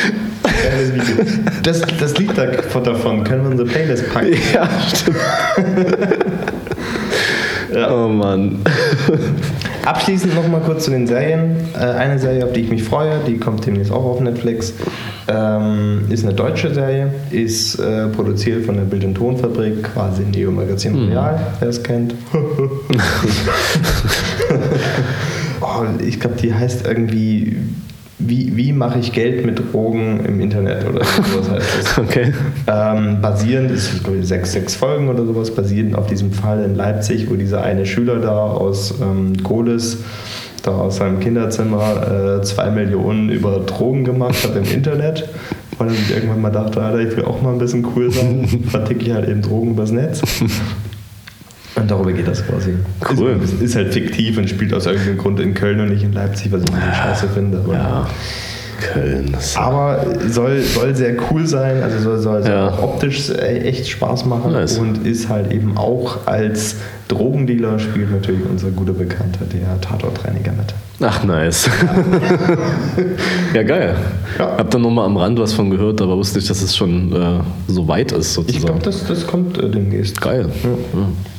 [0.43, 1.24] geiles Video.
[1.62, 4.35] Das, das Lied davon können wir unsere Playlist packen.
[4.53, 5.16] Ja, stimmt.
[7.72, 7.91] Ja.
[7.91, 8.59] Oh Mann.
[9.85, 11.57] Abschließend noch mal kurz zu den Serien.
[11.74, 14.74] Äh, eine Serie, auf die ich mich freue, die kommt demnächst auch auf Netflix,
[15.26, 20.51] ähm, ist eine deutsche Serie, ist äh, produziert von der Bild- und Tonfabrik, quasi Neo
[20.51, 22.14] Magazin Royal, wer es kennt.
[25.81, 27.57] oh, ich glaube, die heißt irgendwie
[28.27, 31.99] wie, wie mache ich Geld mit Drogen im Internet oder sowas heißt das.
[32.03, 32.33] Okay.
[32.66, 36.75] Ähm, basierend, ist glaube ich sechs, sechs Folgen oder sowas, basierend auf diesem Fall in
[36.75, 39.99] Leipzig, wo dieser eine Schüler da aus ähm, Gohlis
[40.62, 45.29] da aus seinem Kinderzimmer äh, zwei Millionen über Drogen gemacht hat im Internet,
[45.79, 48.47] weil er sich irgendwann mal dachte, Alter, ich will auch mal ein bisschen cool sein,
[48.68, 50.23] verticke ich halt eben Drogen übers Netz.
[51.83, 52.74] Und darüber geht das quasi.
[53.16, 53.39] Cool.
[53.43, 56.51] Ist, ist halt fiktiv und spielt aus irgendeinem Grund in Köln und nicht in Leipzig,
[56.53, 57.59] was ich irgendwie scheiße finde.
[57.59, 58.07] Aber, Ja.
[58.80, 59.37] Köln.
[59.57, 62.78] aber soll, soll sehr cool sein, also soll, soll, soll Ja.
[62.83, 64.76] optisch äh, echt Spaß machen Nice.
[64.78, 66.76] und ist halt eben auch als
[67.13, 70.75] Drogendealer spielt natürlich unser guter Bekannter, der Tatortreiniger mit.
[71.01, 71.69] Ach, nice.
[73.55, 73.97] ja, geil.
[74.39, 74.57] Ja.
[74.59, 77.13] Hab da nur mal am Rand was von gehört, aber wusste nicht, dass es schon
[77.13, 78.65] äh, so weit ist, Ich sozusagen.
[78.67, 80.21] glaube, das, das kommt äh, demnächst.
[80.21, 80.47] Geil.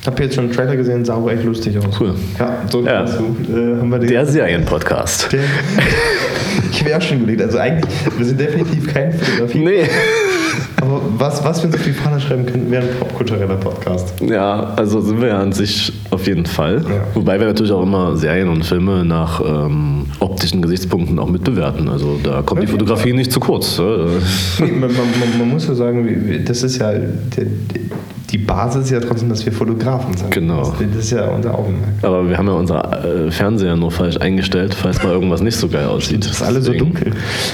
[0.02, 1.86] Ich habe jetzt schon einen Trailer gesehen, sah auch echt lustig aus.
[2.00, 2.14] Cool.
[2.40, 3.04] Ja, so Ja.
[3.04, 4.10] dazu, äh, haben wir den.
[4.10, 5.32] Der Serienpodcast.
[5.32, 5.40] Der-
[6.72, 7.42] ich wäre auch schon überlegt.
[7.42, 9.60] Also eigentlich, wir sind definitiv kein Fotografie.
[9.60, 9.84] Nee.
[10.84, 14.14] Aber was, was wir uns auf die Fahne schreiben könnten, wäre ein popkultureller Podcast.
[14.20, 16.84] Ja, also sind wir ja an sich auf jeden Fall.
[16.84, 17.06] Ja.
[17.14, 21.88] Wobei wir natürlich auch immer Serien und Filme nach ähm, optischen Gesichtspunkten auch mitbewerten.
[21.88, 23.80] Also da kommt die Auf jeden Fotografie nicht zu kurz.
[23.80, 23.84] äh.
[24.60, 27.46] Nee, man, man, man, muss ja sagen, das ist ja der,
[28.34, 30.32] die Basis ist ja trotzdem, dass wir Fotografen sind.
[30.32, 30.74] Genau.
[30.80, 31.92] Das, ist ja unser Augenmerk.
[32.02, 35.68] Aber wir haben ja unser äh, Fernseher nur falsch eingestellt, falls mal irgendwas nicht so
[35.70, 36.26] geil aussieht.
[36.26, 37.12] Das ist alles so dunkel.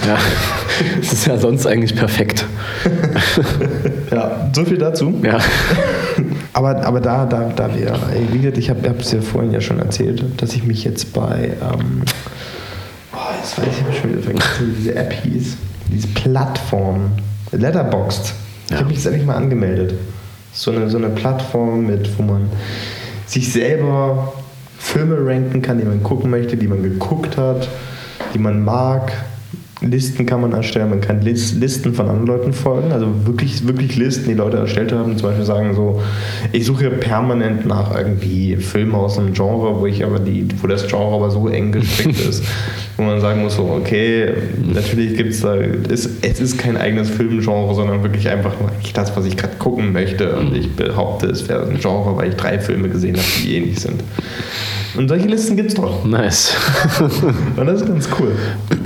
[0.08, 0.18] Ja,
[1.02, 2.46] es ist ja sonst eigentlich perfekt.
[4.12, 5.14] Ja, so viel dazu.
[5.24, 5.38] Ja,
[6.54, 7.94] Aber, aber da, da, da wir,
[8.32, 11.52] wie gesagt, ich habe es ja vorhin ja schon erzählt, dass ich mich jetzt bei,
[11.62, 12.02] ähm,
[13.14, 15.58] oh, jetzt weiß ich ich schon wieder vergessen, wie diese App hieß,
[15.92, 17.12] diese Plattform,
[17.52, 18.34] Letterboxd.
[18.66, 18.78] Ich Ja.
[18.80, 19.94] habe mich jetzt endlich mal angemeldet.
[20.52, 22.50] So eine, so eine Plattform, mit, wo man
[23.28, 24.34] sich selber
[24.80, 27.70] Filme ranken kann, die man gucken möchte, die man geguckt hat,
[28.34, 29.12] die man mag.
[29.82, 33.96] Listen kann man erstellen, man kann Lis- Listen von anderen Leuten folgen, also wirklich, wirklich
[33.96, 36.02] Listen, die Leute erstellt haben, zum Beispiel sagen so,
[36.52, 40.86] ich suche permanent nach irgendwie Filmen aus einem Genre, wo ich aber die, wo das
[40.88, 42.44] Genre aber so eng gestrickt ist,
[42.98, 44.34] wo man sagen muss, so, okay,
[44.74, 48.92] natürlich gibt es da, es, es ist kein eigenes Filmgenre, sondern wirklich einfach nur eigentlich
[48.92, 52.36] das, was ich gerade gucken möchte und ich behaupte, es wäre ein Genre, weil ich
[52.36, 54.04] drei Filme gesehen habe, die ähnlich sind.
[54.98, 56.04] Und solche Listen gibt es doch.
[56.04, 56.54] nice.
[57.56, 58.32] Und das ist ganz cool.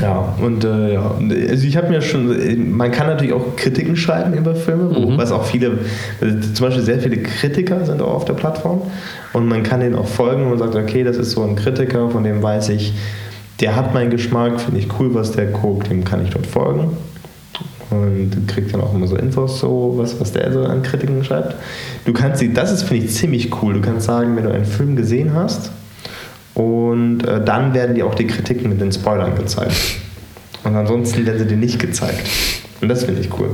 [0.00, 1.14] Ja, und äh, ja,
[1.48, 5.32] also ich habe mir schon, man kann natürlich auch Kritiken schreiben über Filme, wo, was
[5.32, 5.78] auch viele,
[6.20, 8.82] also zum Beispiel sehr viele Kritiker sind auch auf der Plattform
[9.32, 12.10] und man kann denen auch folgen und man sagt, okay, das ist so ein Kritiker,
[12.10, 12.92] von dem weiß ich,
[13.60, 16.90] der hat meinen Geschmack, finde ich cool, was der guckt, dem kann ich dort folgen.
[17.90, 21.54] und kriegt dann auch immer so Infos, so was, was der so an Kritiken schreibt.
[22.04, 23.74] Du kannst sie, das ist finde ich ziemlich cool.
[23.74, 25.70] Du kannst sagen, wenn du einen Film gesehen hast
[26.56, 29.76] und äh, dann werden dir auch die Kritiken mit den Spoilern gezeigt.
[30.64, 32.26] Und ansonsten werden sie dir nicht gezeigt.
[32.80, 33.50] Und das finde ich cool.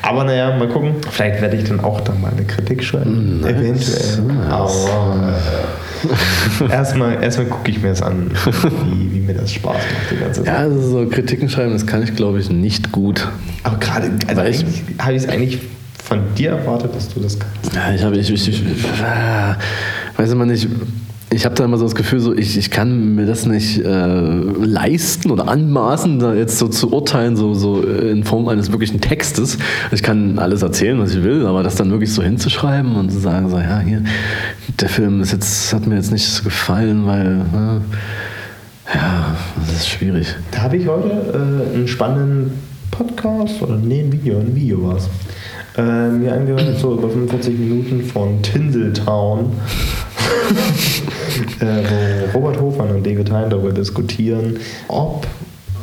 [0.00, 0.94] Aber naja, mal gucken.
[1.10, 3.40] Vielleicht werde ich dann auch da mal eine Kritik schreiben.
[3.40, 3.50] Nice.
[3.50, 4.22] Eventuell.
[4.22, 4.50] Nice.
[4.50, 5.34] Aber
[6.68, 8.30] äh, erstmal, erstmal gucke ich mir das an,
[8.86, 10.54] wie, wie mir das Spaß macht, die ganze Zeit.
[10.54, 13.28] Ja, also so Kritiken schreiben, das kann ich glaube ich nicht gut.
[13.62, 14.64] Aber gerade, also ich-
[14.98, 15.60] habe ich es eigentlich
[16.02, 17.74] von dir erwartet, dass du das kannst.
[17.74, 18.64] Ja, ich habe, ich, ich, ich
[19.02, 19.56] ah,
[20.16, 20.66] weiß immer nicht,
[21.30, 23.86] ich habe da immer so das Gefühl, so, ich, ich kann mir das nicht äh,
[23.86, 29.58] leisten oder anmaßen, da jetzt so zu urteilen, so, so in Form eines wirklichen Textes.
[29.92, 33.18] Ich kann alles erzählen, was ich will, aber das dann wirklich so hinzuschreiben und zu
[33.18, 34.02] sagen, so, ja, hier,
[34.80, 40.34] der Film ist jetzt, hat mir jetzt nicht gefallen, weil, äh, ja, das ist schwierig.
[40.50, 42.52] Da habe ich heute äh, einen spannenden
[42.90, 45.08] Podcast oder nee, ein Video, ein Video war es.
[45.76, 50.07] Äh, mir angehört, so über 45 Minuten von Tinseltown, äh,
[52.32, 54.56] wo Robert Hofmann und David Hein darüber diskutieren,
[54.88, 55.26] ob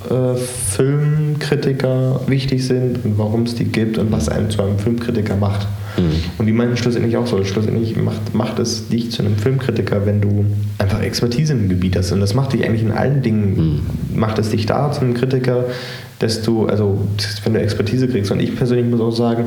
[0.10, 5.36] äh, Filmkritiker wichtig sind und warum es die gibt und was einen zu einem Filmkritiker
[5.36, 5.68] macht.
[6.38, 10.22] Und die meinten schlussendlich auch so, schlussendlich macht, macht es dich zu einem Filmkritiker, wenn
[10.22, 10.46] du
[10.78, 12.12] einfach Expertise im Gebiet hast.
[12.12, 13.82] Und das macht dich eigentlich in allen Dingen,
[14.14, 15.66] macht es dich da zu einem Kritiker,
[16.20, 17.00] dass du, also
[17.43, 18.32] wenn du Expertise kriegst.
[18.32, 19.46] Und ich persönlich muss auch sagen,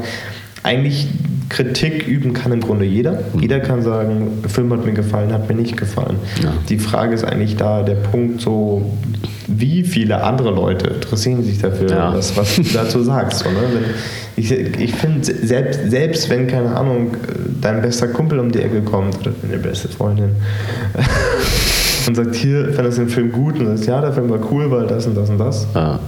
[0.62, 1.08] eigentlich
[1.48, 3.20] Kritik üben kann im Grunde jeder.
[3.40, 6.16] Jeder kann sagen, der Film hat mir gefallen, hat mir nicht gefallen.
[6.42, 6.52] Ja.
[6.68, 8.92] Die Frage ist eigentlich da der Punkt so,
[9.46, 12.14] wie viele andere Leute interessieren sich dafür, Ja.
[12.14, 13.38] was, was du dazu sagst.
[13.40, 13.56] So, ne?
[14.36, 17.12] ich ich finde, selbst, selbst wenn, keine Ahnung,
[17.62, 20.32] dein bester Kumpel um die Ecke kommt oder deine beste Freundin
[22.06, 24.40] und sagt, hier, fandest du den Film gut und du sagst, ja, der Film war
[24.52, 25.98] cool, weil das und das und das, Ja.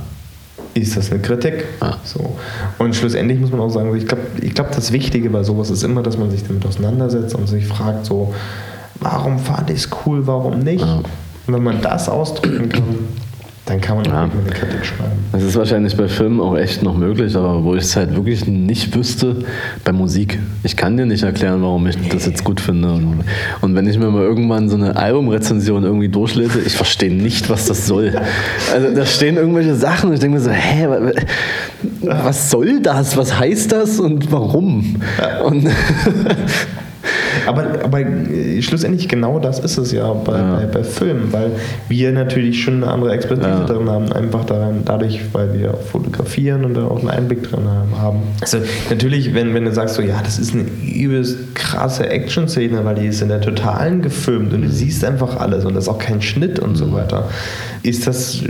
[0.75, 1.65] Ist das eine Kritik.
[1.81, 1.97] Ah.
[2.05, 2.37] So.
[2.79, 5.83] Und schlussendlich muss man auch sagen, ich glaube, ich glaub, das Wichtige bei sowas ist
[5.83, 8.35] immer, dass man sich damit auseinandersetzt und sich fragt, so,
[9.01, 10.85] warum fand ich es cool, warum nicht?
[10.85, 11.03] Ja.
[11.47, 13.09] Und wenn man das ausdrücken kann,
[13.71, 14.13] dann kann man Ja.
[14.13, 15.11] mehr eine Kritik schreiben.
[15.33, 18.47] Das ist wahrscheinlich bei Filmen auch echt noch möglich, aber wo ich es halt wirklich
[18.47, 19.37] nicht wüsste,
[19.85, 20.39] bei Musik.
[20.65, 22.93] Ich kann dir nicht erklären, warum ich das jetzt gut finde.
[22.93, 23.21] Und,
[23.61, 27.67] und wenn ich mir mal irgendwann so eine Albumrezension irgendwie durchlese, ich verstehe nicht, was
[27.67, 28.13] das soll.
[28.75, 32.81] Also da stehen irgendwelche Sachen und ich denke mir so, hä, wa- wa- was soll
[32.81, 33.17] das?
[33.17, 34.97] Was heißt das und warum?
[35.45, 35.69] Und
[37.51, 40.57] Aber, aber äh, schlussendlich genau das ist es ja bei, Ja.
[40.57, 41.53] Bei, bei Filmen, weil
[41.89, 43.65] wir natürlich schon eine andere Expertise Ja.
[43.65, 47.65] drin haben, einfach daran, dadurch, weil wir auch fotografieren und da auch einen Einblick drin
[47.99, 48.19] haben.
[48.41, 52.95] Also natürlich, wenn, wenn du sagst, so, ja, das ist eine übelst krasse Action-Szene, weil
[52.95, 55.99] die ist in der Totalen gefilmt und du siehst einfach alles und das ist auch
[55.99, 57.25] kein Schnitt und so weiter,
[57.83, 58.43] ist das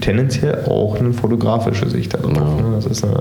[0.00, 2.36] tendenziell auch eine fotografische Sicht darauf.
[2.36, 2.42] Ja.
[2.42, 2.72] Ne?
[2.74, 3.14] Das ist eine,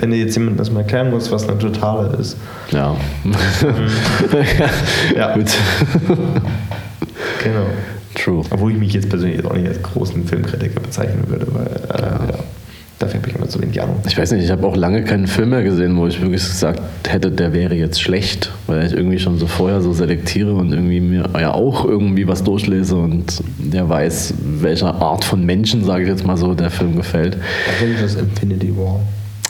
[0.00, 2.36] wenn dir jetzt jemand das mal erklären muss, was eine Totale ist.
[2.70, 2.94] ja.
[5.16, 5.34] Ja.
[5.34, 5.50] Gut.
[7.42, 7.66] Genau.
[8.14, 8.42] True.
[8.50, 12.38] Obwohl ich mich jetzt persönlich auch nicht als großen Filmkritiker bezeichnen würde, weil äh, ja.
[12.98, 13.96] dafür habe ich immer zu wenig Ahnung.
[14.06, 16.80] Ich weiß nicht, ich habe auch lange keinen Film mehr gesehen, wo ich wirklich gesagt
[17.06, 21.00] hätte, der wäre jetzt schlecht, weil ich irgendwie schon so vorher so selektiere und irgendwie
[21.00, 26.08] mir ja auch irgendwie was durchlese und der weiß, welcher Art von Menschen, sage ich
[26.08, 27.36] jetzt mal so, der Film gefällt.
[27.78, 29.00] Avengers Infinity War.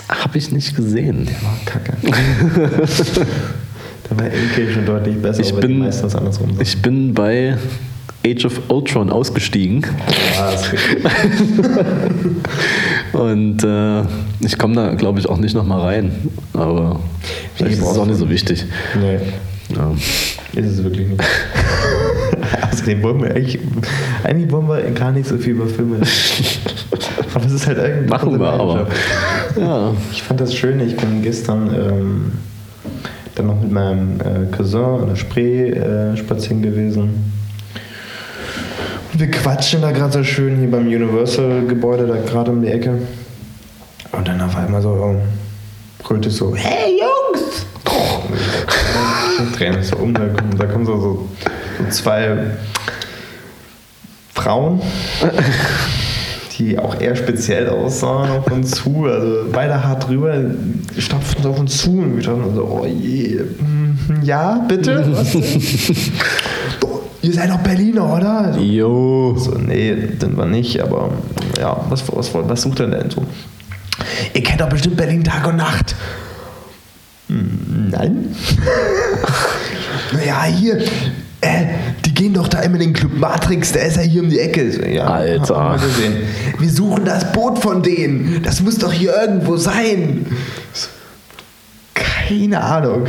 [0.08, 1.26] Habe ich nicht gesehen.
[1.26, 1.96] Der war kacke.
[4.08, 6.50] da war Endgame schon deutlich besser, Ich aber bin, meistens andersrum.
[6.50, 6.62] sind.
[6.62, 7.56] ich bin bei
[8.26, 9.84] Age of Ultron ausgestiegen
[10.34, 10.64] Ja, das
[13.12, 14.02] und äh,
[14.40, 16.12] ich komme da, glaube ich, auch nicht nochmal rein.
[16.52, 17.00] Aber
[17.54, 18.64] vielleicht ist es auch nicht so wichtig.
[18.98, 19.18] nee,
[19.74, 19.92] Ja.
[20.60, 21.20] ist es wirklich nicht.
[22.72, 23.58] Außerdem wollen wir eigentlich,
[24.22, 26.06] eigentlich wollen wir gar nicht so viel über Filme reden.
[27.34, 28.08] Aber es ist halt irgendwie.
[28.08, 28.86] Machen wir aber.
[29.58, 29.92] Ja.
[30.12, 30.78] Ich fand das schön.
[30.80, 32.32] Ich bin gestern ähm,
[33.34, 37.32] dann noch mit meinem äh, Cousin an der Spree äh, spazieren gewesen.
[39.12, 42.98] Und wir quatschen da gerade so schön hier beim Universal-Gebäude, da gerade um die Ecke.
[44.12, 45.20] Und dann auf einmal so ähm,
[45.98, 47.66] brüllt es so: Hey Jungs!
[49.46, 51.28] Ich drehe mich so um, da kommen, da kommen so, so
[51.90, 52.36] zwei
[54.34, 54.80] Frauen
[56.58, 59.06] die auch eher speziell aussahen auf uns zu.
[59.06, 60.36] Also beide hart drüber,
[60.98, 65.02] stapften so auf uns zu und wir dachten so, oh je, mhm, ja, bitte?
[65.02, 65.42] Denn?
[67.22, 68.38] Ihr seid doch Berliner, oder?
[68.48, 69.34] Also, Jo.
[69.38, 71.10] so, nee, sind wir nicht, aber
[71.58, 73.24] ja, was, was, was sucht er denn so?
[74.34, 75.94] Ihr kennt doch bestimmt Berlin Tag und Nacht.
[77.28, 78.36] Hm, Nein.
[80.12, 80.82] naja, hier,
[81.40, 81.64] äh,
[82.14, 84.38] die gehen doch da immer in den Club Matrix, der ist ja hier um die
[84.38, 84.70] Ecke.
[84.70, 85.78] So, ja, Alter.
[86.58, 88.42] wir suchen das Boot von denen.
[88.42, 90.26] Das muss doch hier irgendwo sein.
[90.72, 90.88] So,
[91.94, 93.06] Keine Ahnung.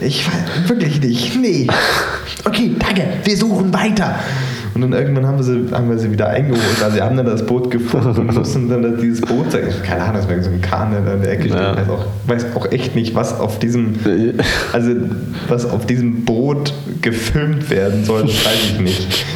[0.00, 1.36] Ich weiß wirklich nicht.
[1.36, 1.66] Nee.
[2.44, 3.04] Okay, danke.
[3.24, 4.18] Wir suchen weiter.
[4.82, 6.82] Und dann irgendwann haben wir sie, haben wir sie wieder eingeholt.
[6.82, 9.68] Also sie haben dann das Boot gefunden und mussten dann dieses Boot zeigen.
[9.82, 11.54] Keine Ahnung, das war so ein Kahn, der in der Ecke steht.
[11.54, 11.72] Ja.
[11.72, 13.94] Ich weiß auch, weiß auch echt nicht, was auf diesem,
[14.72, 14.92] also
[15.48, 16.72] was auf diesem Boot
[17.02, 19.26] gefilmt werden soll, das weiß ich nicht.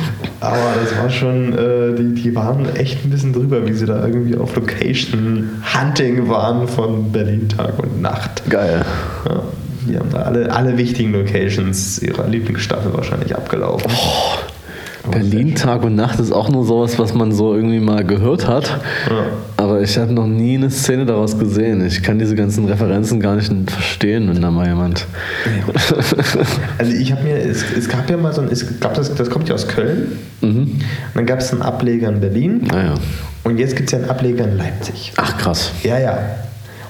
[0.40, 4.07] Aber das war schon, äh, die, die waren echt ein bisschen drüber, wie sie da
[4.07, 8.42] irgendwie auf Location Hunting waren von Berlin Tag und Nacht.
[8.51, 8.84] Geil.
[9.26, 9.42] Ja,
[9.88, 13.90] die haben da alle, alle wichtigen Locations ihrer Lieblingsstaffel wahrscheinlich abgelaufen.
[15.11, 18.81] Berlin Tag und Nacht ist auch nur sowas, was man so irgendwie mal gehört hat.
[19.09, 19.27] Ja.
[19.57, 21.85] Aber ich habe noch nie eine Szene daraus gesehen.
[21.85, 25.07] Ich kann diese ganzen Referenzen gar nicht verstehen, wenn da mal jemand.
[26.79, 29.31] Also ich habe mir, es, es gab ja mal so ein, es gab das, das
[29.31, 30.19] kommt ja aus Köln.
[30.41, 30.59] Mhm.
[30.59, 30.81] Und
[31.15, 32.65] dann gab es einen Ableger in Berlin.
[32.65, 32.95] Naja.
[33.45, 35.13] Und jetzt gibt es ja einen Ableger in Leipzig.
[35.17, 35.73] Ach krass.
[35.83, 36.19] Ja, ja.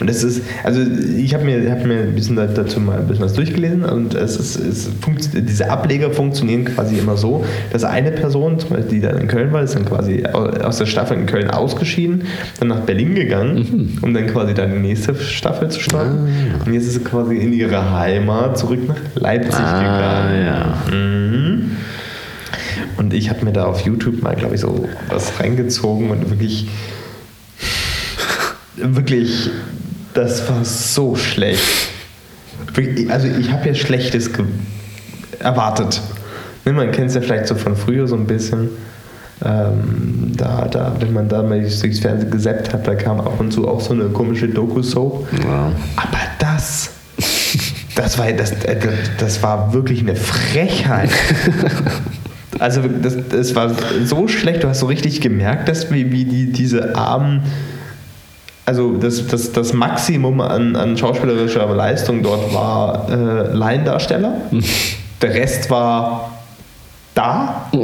[0.01, 0.81] Und das ist, also
[1.17, 4.15] ich habe mir, hab mir ein bisschen da- dazu mal ein bisschen was durchgelesen und
[4.15, 9.01] es ist, es funkt, diese Ableger funktionieren quasi immer so, dass eine Person, zum Beispiel,
[9.01, 12.25] die dann in Köln war, ist dann quasi au- aus der Staffel in Köln ausgeschieden,
[12.59, 16.29] dann nach Berlin gegangen, um dann quasi dann die nächste Staffel zu starten.
[16.65, 19.81] Und jetzt ist sie quasi in ihre Heimat zurück nach Leipzig Ah,
[20.29, 20.47] gegangen.
[20.47, 20.95] ja.
[20.97, 21.71] Mhm.
[22.97, 26.69] Und ich habe mir da auf YouTube mal, glaube ich, so was reingezogen und wirklich,
[28.77, 29.51] wirklich,
[30.15, 31.89] das war so schlecht.
[33.09, 34.31] Also ich habe ja Schlechtes
[35.39, 36.01] erwartet.
[36.65, 38.71] Ne, man kennt es ja vielleicht so von früher so ein bisschen.
[39.45, 43.53] Ähm, da, da, wenn man da mal durchs Fernsehen gesappt hat, da kam ab und
[43.53, 45.27] zu auch so eine komische Doku-Soap.
[45.45, 45.73] Ja.
[45.97, 46.91] Aber das,
[47.95, 48.77] das war, das, äh,
[49.19, 51.11] das war wirklich eine Frechheit.
[52.61, 53.73] Also das, das war
[54.05, 57.43] so schlecht, du hast so richtig gemerkt, dass wie, wie die, diese armen,
[58.67, 64.37] also das, das, das Maximum an, an schauspielerischer Leistung dort war äh, Laiendarsteller.
[65.23, 66.35] Der Rest war
[67.15, 67.71] da.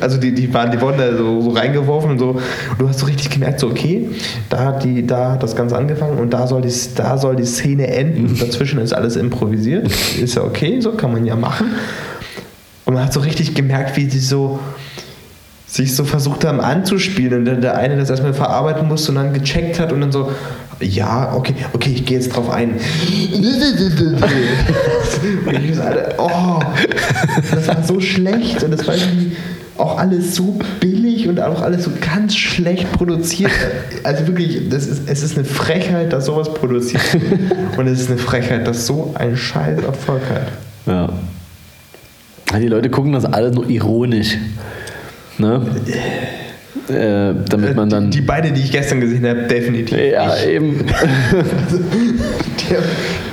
[0.00, 2.30] Also die, die, waren, die wurden da so, so reingeworfen und so.
[2.30, 2.40] Und
[2.78, 4.10] du hast so richtig gemerkt, so okay,
[4.50, 7.44] da hat, die, da hat das Ganze angefangen und da soll die, da soll die
[7.44, 8.26] Szene enden.
[8.26, 9.86] Und dazwischen ist alles improvisiert.
[10.20, 11.68] Ist ja okay, so kann man ja machen.
[12.86, 14.58] Und man hat so richtig gemerkt, wie die so
[15.74, 19.32] sich so versucht haben anzuspielen und der, der eine das erstmal verarbeiten musste und dann
[19.32, 20.30] gecheckt hat und dann so,
[20.80, 22.74] ja, okay, okay, ich gehe jetzt drauf ein.
[25.46, 26.60] und ich so, Alter, oh,
[27.52, 29.32] das war so schlecht und das war irgendwie
[29.76, 33.50] auch alles so billig und auch alles so ganz schlecht produziert.
[34.04, 37.50] Also wirklich, das ist, es ist eine Frechheit, dass sowas produziert wird.
[37.76, 40.46] und es ist eine Frechheit, dass so ein Scheiß Erfolg hat.
[40.86, 41.12] Ja.
[42.60, 44.36] Die Leute gucken das alle nur ironisch.
[45.38, 45.60] Ne?
[46.88, 48.10] Äh, damit man dann.
[48.10, 50.46] Die, die beide, die ich gestern gesehen habe, definitiv ja, nicht.
[50.46, 50.84] eben.
[52.60, 52.76] Die,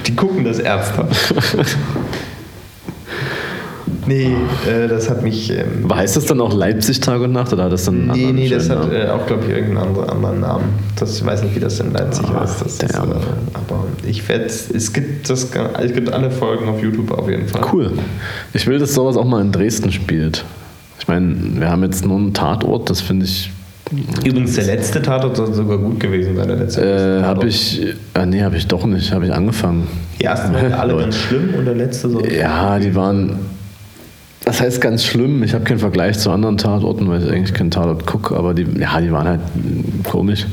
[0.07, 1.33] die gucken das ernsthaft.
[4.05, 4.33] nee,
[4.67, 5.51] äh, das hat mich.
[5.51, 8.05] Ähm, Aber heißt das dann auch Leipzig Tag und Nacht oder hat das dann einen
[8.07, 10.65] nee, anderen nee, das hat äh, auch, glaube ich, irgendeinen anderen, Namen.
[10.97, 12.61] Das, ich weiß nicht, wie das in Leipzig Ah, heißt.
[12.61, 15.47] Das ist, äh, aber ich werde es gibt das
[15.79, 17.61] es gibt alle Folgen auf YouTube auf jeden Fall.
[17.71, 17.91] Cool.
[18.53, 20.43] Ich will, dass sowas auch mal in Dresden spielt.
[21.01, 23.49] Ich meine, wir haben jetzt nur einen Tatort, das finde ich.
[24.23, 26.47] Übrigens, der letzte Tatort soll sogar gut gewesen sein.
[26.47, 27.81] Der letzte Äh, habe ich.
[28.13, 29.11] Äh, nee, habe ich doch nicht.
[29.11, 29.87] Habe ich angefangen.
[30.19, 32.23] Die ersten waren alle ganz schlimm und der letzte so.
[32.23, 33.39] Ja, die waren.
[34.45, 35.41] Das heißt ganz schlimm.
[35.41, 38.67] Ich habe keinen Vergleich zu anderen Tatorten, weil ich eigentlich keinen Tatort gucke, aber die,
[38.79, 39.41] ja, die waren halt
[40.03, 40.45] komisch.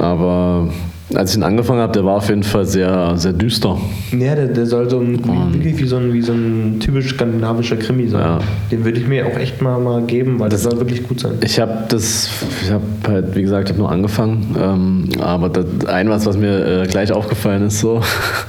[0.00, 0.70] Aber
[1.14, 3.78] als ich ihn angefangen habe, der war auf jeden Fall sehr, sehr düster.
[4.12, 7.14] Ja, der, der soll so ein, wie, wirklich wie so ein, wie so ein typisch
[7.14, 8.20] skandinavischer Krimi sein.
[8.20, 8.38] Ja.
[8.70, 11.32] Den würde ich mir auch echt mal, mal geben, weil das soll wirklich gut sein.
[11.44, 12.30] Ich habe das,
[12.62, 16.36] ich habe halt, wie gesagt, ich habe nur angefangen, ähm, aber das, ein was, was
[16.36, 18.00] mir äh, gleich aufgefallen ist, so,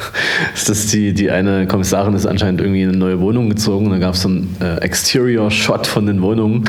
[0.53, 3.89] ist, dass die, die eine Kommissarin ist anscheinend irgendwie in eine neue Wohnung gezogen.
[3.89, 6.65] Da gab es so einen äh, Exterior-Shot von den Wohnungen.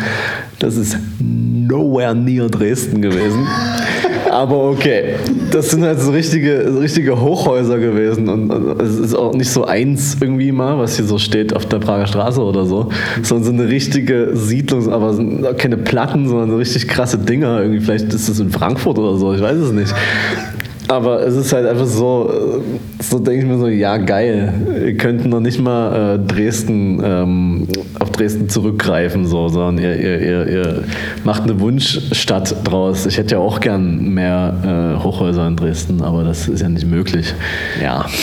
[0.59, 0.97] Das ist
[1.67, 3.47] nowhere near Dresden gewesen.
[4.31, 5.17] Aber okay,
[5.51, 8.51] das sind halt so richtige, richtige Hochhäuser gewesen und,
[8.81, 12.07] es ist auch nicht so eins irgendwie mal, was hier so steht auf der Prager
[12.07, 12.89] Straße oder so,
[13.23, 17.61] sondern so eine richtige Siedlung, aber keine Platten, sondern so richtig krasse Dinger.
[17.61, 19.95] Irgendwie, vielleicht ist das in Frankfurt oder so, ich weiß es nicht.
[20.89, 24.53] Aber es ist halt einfach so, äh, so denke ich mir so, ja geil,
[24.85, 27.69] ihr könnt noch nicht mal äh, Dresden, ähm,
[27.99, 30.85] auf Dresden zurückgreifen, so, sondern ihr, ihr, ihr, ihr
[31.25, 33.07] macht eine Wunschstadt draus.
[33.07, 36.87] Ich hätte ja auch gern mehr äh, Hochhäuser in Dresden, aber das ist ja nicht
[36.87, 37.35] möglich.
[37.83, 38.07] Ja.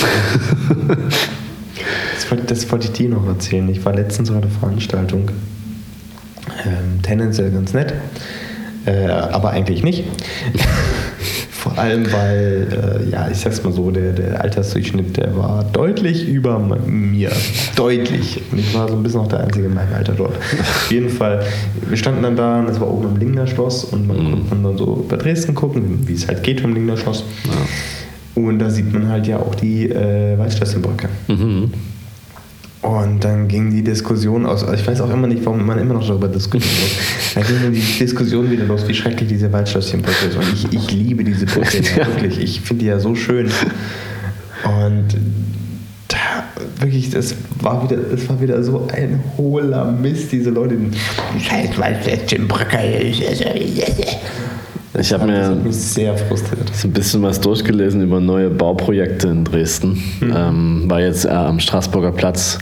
[2.16, 3.68] Das wollte, das wollte ich dir noch erzählen.
[3.70, 5.32] Ich war letztens auf einer Veranstaltung.
[6.66, 7.94] Ähm, tendenziell ganz nett,
[8.86, 10.04] äh, aber eigentlich nicht.
[11.80, 12.68] Vor allem, weil,
[13.08, 17.32] äh, ja, ich sag's mal so, der, der Altersdurchschnitt, der war deutlich über mir.
[17.78, 18.42] deutlich.
[18.52, 20.36] Und ich war so ein bisschen noch der Einzige in meinem Alter dort.
[20.36, 21.42] Auf jeden Fall,
[21.88, 24.50] wir standen dann da, das war oben am Lingner Schloss und man Mhm.
[24.50, 27.24] konnte dann so über Dresden gucken, wie es halt geht vom Lingner Schloss.
[28.36, 31.08] Und da sieht man halt ja auch die äh, Waldschlösschenbrücke.
[31.30, 31.72] Mhm.
[32.82, 34.64] Und dann ging die Diskussion aus.
[34.64, 36.92] Also ich weiß auch immer nicht, warum man immer noch darüber diskutieren muss.
[37.48, 40.36] Ging dann die Diskussion wieder los, wie schrecklich diese Waldschlösschenbrücke ist.
[40.36, 42.40] Und ich, ich liebe diese Brücke, ja, wirklich.
[42.40, 43.48] Ich finde die ja so schön.
[44.66, 45.06] Und
[46.08, 46.18] da,
[46.80, 50.76] wirklich, das war wieder, das war wieder so ein hohler Mist, diese Leute.
[50.78, 52.78] die Scheiß Waldschlösschenbrücke.
[54.98, 56.72] Ich habe mir sehr frustriert.
[56.74, 61.60] so ein bisschen was durchgelesen über neue Bauprojekte in Dresden, ähm, weil jetzt äh, am
[61.60, 62.58] Straßburger Platz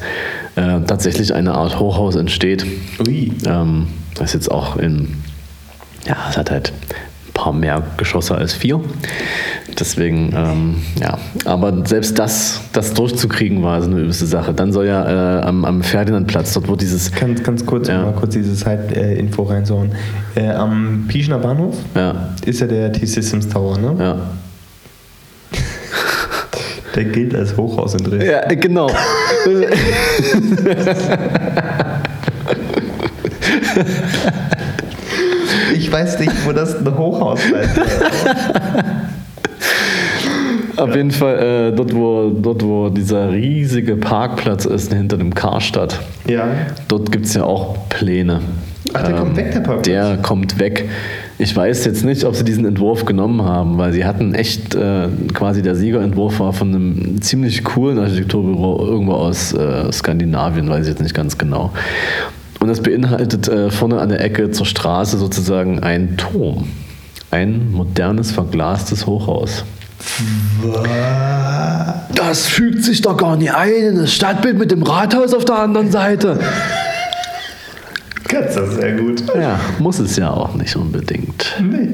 [0.58, 2.66] äh, tatsächlich eine Art Hochhaus entsteht.
[3.08, 3.32] Ui.
[3.46, 5.16] Ähm, das ist jetzt auch in,
[6.06, 6.74] ja, es hat halt
[7.28, 8.82] ein paar mehr Geschosse als vier.
[9.80, 14.52] Deswegen, ähm, ja, aber selbst das, das durchzukriegen war so eine übelste Sache.
[14.52, 18.02] Dann soll ja äh, am, am Ferdinandplatz, dort wo dieses, Ganz, ganz kurz, Ja.
[18.02, 19.92] mal kurz diese Side-Info reinsauen.
[20.36, 23.96] Äh, am Pieschner Bahnhof ja, ist ja der T-Systems Tower, ne?
[24.00, 24.18] ja.
[26.96, 28.28] Der gilt als Hochhaus in Dresden.
[28.28, 28.90] Ja, genau.
[35.76, 37.80] Ich weiß nicht, wo das ein Hochhaus ist.
[40.78, 46.00] Auf jeden Fall äh, dort, wo, dort, wo dieser riesige Parkplatz ist hinter dem Karstadt.
[46.28, 46.50] Ja.
[46.88, 48.42] Dort gibt es ja auch Pläne.
[48.94, 49.86] Ach, der kommt weg, der Parkplatz?
[49.86, 50.88] Der kommt weg.
[51.40, 55.08] Ich weiß jetzt nicht, ob sie diesen Entwurf genommen haben, weil sie hatten echt, äh,
[55.34, 60.94] quasi der Siegerentwurf war von einem ziemlich coolen Architekturbüro irgendwo aus äh, Skandinavien, weiß ich
[60.94, 61.72] jetzt nicht ganz genau.
[62.60, 66.70] Und das beinhaltet äh, vorne an der Ecke zur Straße sozusagen ein Turm.
[67.30, 69.64] Ein modernes, verglastes Hochhaus.
[72.16, 75.60] Das fügt sich doch gar nicht ein in das Stadtbild mit dem Rathaus auf der
[75.60, 76.40] anderen Seite.
[78.28, 79.24] Kannst das sehr gut.
[79.40, 81.56] Ja, muss es ja auch nicht unbedingt.
[81.62, 81.90] Nee.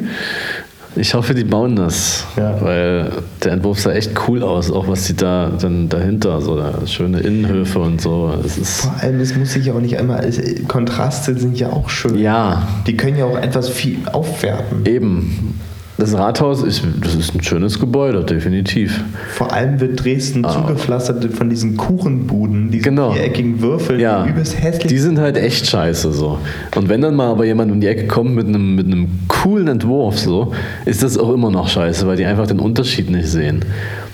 [0.95, 2.61] Ich hoffe, die bauen das, Ja.
[2.61, 3.09] weil
[3.43, 7.19] der Entwurf sah echt cool aus, auch was sie da dann dahinter, so da, schöne
[7.21, 8.31] Innenhöfe und so.
[8.63, 10.29] Vor allem, es muss sich ja auch nicht einmal.
[10.67, 12.19] Kontraste sind ja auch schön.
[12.19, 14.85] ja Die können ja auch etwas viel aufwerten.
[14.85, 15.59] eben.
[16.03, 19.01] Das Rathaus ist, das ist ein schönes Gebäude, definitiv.
[19.29, 23.11] Vor allem wird Dresden zugepflastert von diesen Kuchenbuden, diesen Genau.
[23.13, 26.39] viereckigen Würfeln, Ja, die übelst hässlich die sind halt echt scheiße so.
[26.75, 29.69] Und wenn dann mal aber jemand um die Ecke kommt mit einem, mit einem coolen
[29.69, 30.51] Entwurf so,
[30.83, 33.63] ist das auch immer noch scheiße, weil die einfach den Unterschied nicht sehen.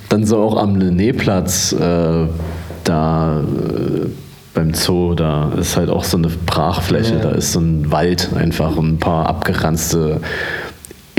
[0.09, 2.27] Dann so auch am Linné-Platz, äh,
[2.83, 4.05] da äh,
[4.53, 7.19] beim Zoo, da ist halt auch so eine Brachfläche, Ja.
[7.21, 10.21] da ist so ein Wald einfach und ein paar abgeranzte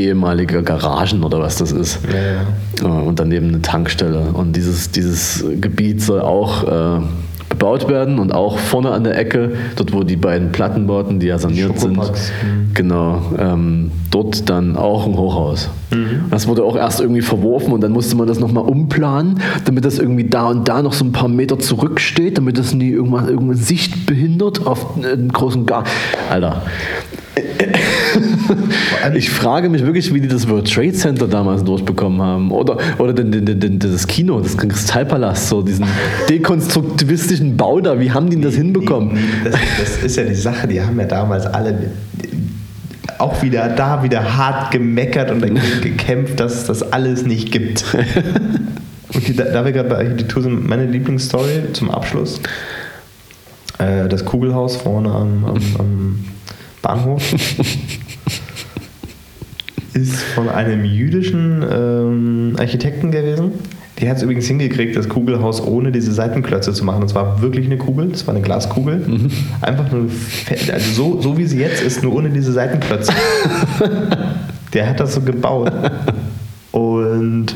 [0.05, 2.01] ehemalige Garagen oder was das ist.
[2.13, 3.03] Ja, ja.
[3.03, 4.33] Äh, und daneben eine Tankstelle.
[4.33, 7.01] Und dieses, dieses Gebiet soll auch äh,
[7.51, 11.39] bebaut werden und auch vorne an der Ecke, dort wo die beiden Plattenbauten, die ja
[11.39, 12.73] saniert sind, Schokopacks, mhm.
[12.73, 15.69] genau, ähm, dort dann auch ein Hochhaus.
[15.91, 16.31] Mhm.
[16.31, 19.99] Das wurde auch erst irgendwie verworfen und dann musste man das nochmal umplanen, damit das
[19.99, 23.57] irgendwie da und da noch so ein paar Meter zurücksteht, damit das nie irgendwann irgendwann
[23.57, 25.85] Sicht behindert auf einen großen Gar.
[26.31, 26.63] Alter.
[29.15, 32.51] Ich frage mich wirklich, wie die das World Trade Center damals durchbekommen haben.
[32.51, 35.87] Oder, oder den, den, den, das Kino, das Kristallpalast, so diesen
[36.29, 37.99] dekonstruktivistischen Bau da.
[37.99, 39.15] Wie haben die das hinbekommen?
[39.15, 41.91] Nee, nee, das, das ist ja die Sache, die haben ja damals alle
[43.19, 45.43] auch wieder da wieder hart gemeckert und
[45.83, 47.85] gekämpft, dass das alles nicht gibt.
[49.13, 52.41] Und die, da wir gerade bei Architektur sind, meine Lieblingsstory zum Abschluss.
[53.79, 56.25] Äh, das Kugelhaus vorne am, am, am
[56.83, 57.35] Bahnhof
[59.95, 63.53] ist von einem jüdischen ähm, Architekten gewesen.
[63.99, 67.03] Die hat es übrigens hingekriegt, das Kugelhaus ohne diese Seitenklötze zu machen.
[67.03, 69.03] Das war wirklich eine Kugel, das war eine Glaskugel.
[69.61, 70.07] Einfach nur,
[70.73, 73.13] also so, so wie sie jetzt ist, nur ohne diese Seitenklötze.
[74.73, 75.71] Der hat das so gebaut.
[76.73, 77.47] Und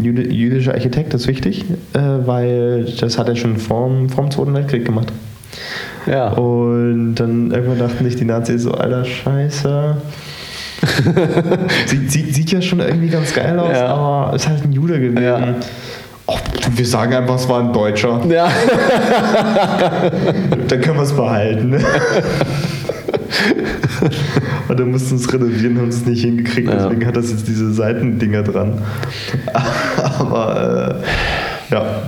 [0.00, 4.84] jüdi- jüdischer Architekt ist wichtig, äh, weil das hat er schon vorm, vorm Zweiten Weltkrieg
[4.84, 5.12] gemacht.
[6.06, 6.28] Ja.
[6.32, 9.96] Und dann irgendwann dachten sich die Nazis so, alter Scheiße.
[11.86, 13.86] sieht, sieht, sieht ja schon irgendwie ganz geil aus, Ja.
[13.88, 15.22] aber ist halt ein Jude gewesen.
[15.22, 15.54] Ja.
[16.26, 16.40] Och,
[16.76, 18.20] wir sagen einfach, es war ein Deutscher.
[18.28, 18.48] Ja.
[20.68, 21.74] Dann können wir es behalten.
[24.68, 26.76] Und dann mussten es renovieren, haben es nicht hingekriegt, Ja.
[26.84, 28.80] deswegen hat das jetzt diese Seitendinger dran.
[30.18, 31.00] Aber
[31.70, 32.02] äh, ja,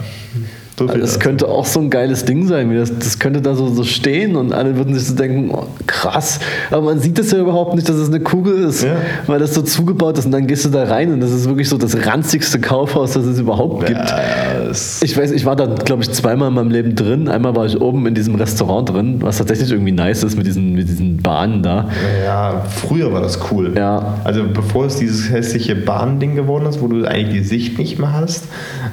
[0.87, 2.75] So viel das könnte auch so ein geiles Ding sein.
[2.75, 6.41] Das, das könnte da so, so stehen und alle würden sich so denken, oh, krass.
[6.71, 8.97] Aber man sieht das ja überhaupt nicht, dass es eine Kugel ist, Ja.
[9.27, 11.69] weil das so zugebaut ist und dann gehst du da rein und das ist wirklich
[11.69, 14.01] so das ranzigste Kaufhaus, das es überhaupt gibt.
[14.01, 17.29] Das- Ich weiß, ich war da, glaube ich, zweimal in meinem Leben drin.
[17.29, 20.73] Einmal war ich oben in diesem Restaurant drin, was tatsächlich irgendwie nice ist mit diesen,
[20.75, 21.89] mit diesen Bahnen da.
[22.25, 23.73] Ja, früher war das cool.
[23.77, 24.19] Ja.
[24.25, 28.13] Also bevor es dieses hässliche Bahnding geworden ist, wo du eigentlich die Sicht nicht mehr
[28.13, 28.45] hast.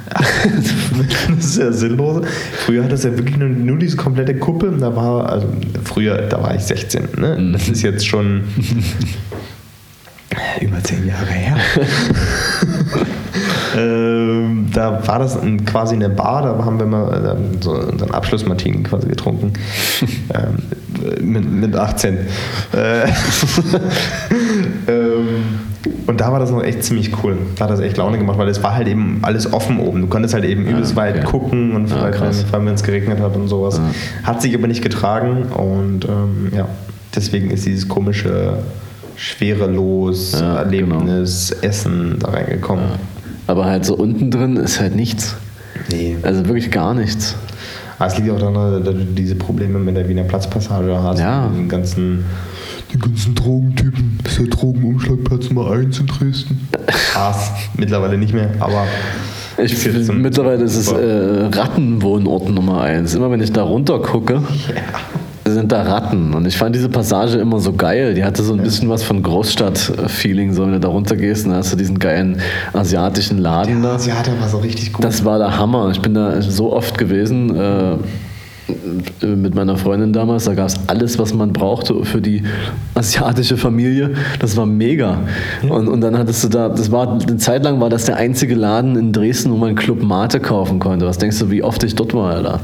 [1.35, 2.25] das ist ja sinnlos.
[2.65, 4.71] Früher hat es ja wirklich nur, nur diese komplette Kuppe.
[4.79, 5.47] Da war, also
[5.83, 7.09] früher, da war ich 16.
[7.17, 7.51] Ne?
[7.53, 8.43] Das ist jetzt schon
[10.61, 11.57] über zehn Jahre her.
[13.77, 18.11] ähm, da war das ein, quasi eine Bar, da haben wir mal ähm, so unseren
[18.11, 19.53] Abschlussmartini quasi getrunken.
[20.33, 20.57] ähm,
[21.21, 22.17] mit, mit 18.
[22.73, 23.07] Äh,
[24.87, 25.08] ähm,
[26.07, 27.37] und da war das noch echt ziemlich cool.
[27.57, 30.01] Da hat das echt Laune gemacht, weil es war halt eben alles offen oben.
[30.01, 31.25] Du konntest halt eben übelst weit okay.
[31.25, 32.11] gucken und Ah,
[32.51, 33.79] wenn es geregnet hat und sowas.
[34.23, 36.67] Hat sich aber nicht getragen und ähm, ja,
[37.15, 38.59] deswegen ist dieses komische
[39.15, 42.85] schwerelos Ja, Erlebnis, Essen da reingekommen.
[43.47, 45.35] Aber halt so unten drin ist halt nichts.
[45.89, 46.17] Nee.
[46.21, 47.35] Also wirklich gar nichts.
[47.97, 51.19] Aber es liegt auch daran, dass du diese Probleme mit der Wiener Platzpassage hast.
[51.19, 51.47] Ja.
[51.47, 52.25] Den ganzen,
[52.91, 54.19] den ganzen Drogentypen.
[54.23, 56.67] Das ist der Drogenumschlagplatz Nummer 1 in Dresden.
[57.11, 57.51] Spaß.
[57.77, 58.85] Mittlerweile nicht mehr, aber.
[59.63, 63.13] Ich mittlerweile ist es äh, Rattenwohnort Nummer eins.
[63.13, 64.41] Immer wenn ich da runter gucke,
[65.45, 66.33] sind da Ratten.
[66.33, 68.13] Und ich fand diese Passage immer so geil.
[68.13, 71.51] Die hatte so ein bisschen was von Großstadt-Feeling, so wenn du da runter gehst und
[71.51, 72.39] dann hast du diesen geilen
[72.73, 73.97] asiatischen Laden da.
[73.97, 75.03] Ja, der war so richtig gut.
[75.03, 75.89] Das war der Hammer.
[75.91, 77.97] Ich bin da so oft gewesen äh,
[79.21, 80.45] mit meiner Freundin damals.
[80.45, 82.43] Da gab es alles, was man brauchte für die
[82.95, 84.11] asiatische Familie.
[84.39, 85.19] Das war mega.
[85.67, 88.55] Und, und dann hattest du da, das war eine Zeit lang war das der einzige
[88.55, 91.05] Laden in Dresden, wo man Club Mate kaufen konnte.
[91.05, 92.59] Was denkst du, wie oft ich dort war, Alter?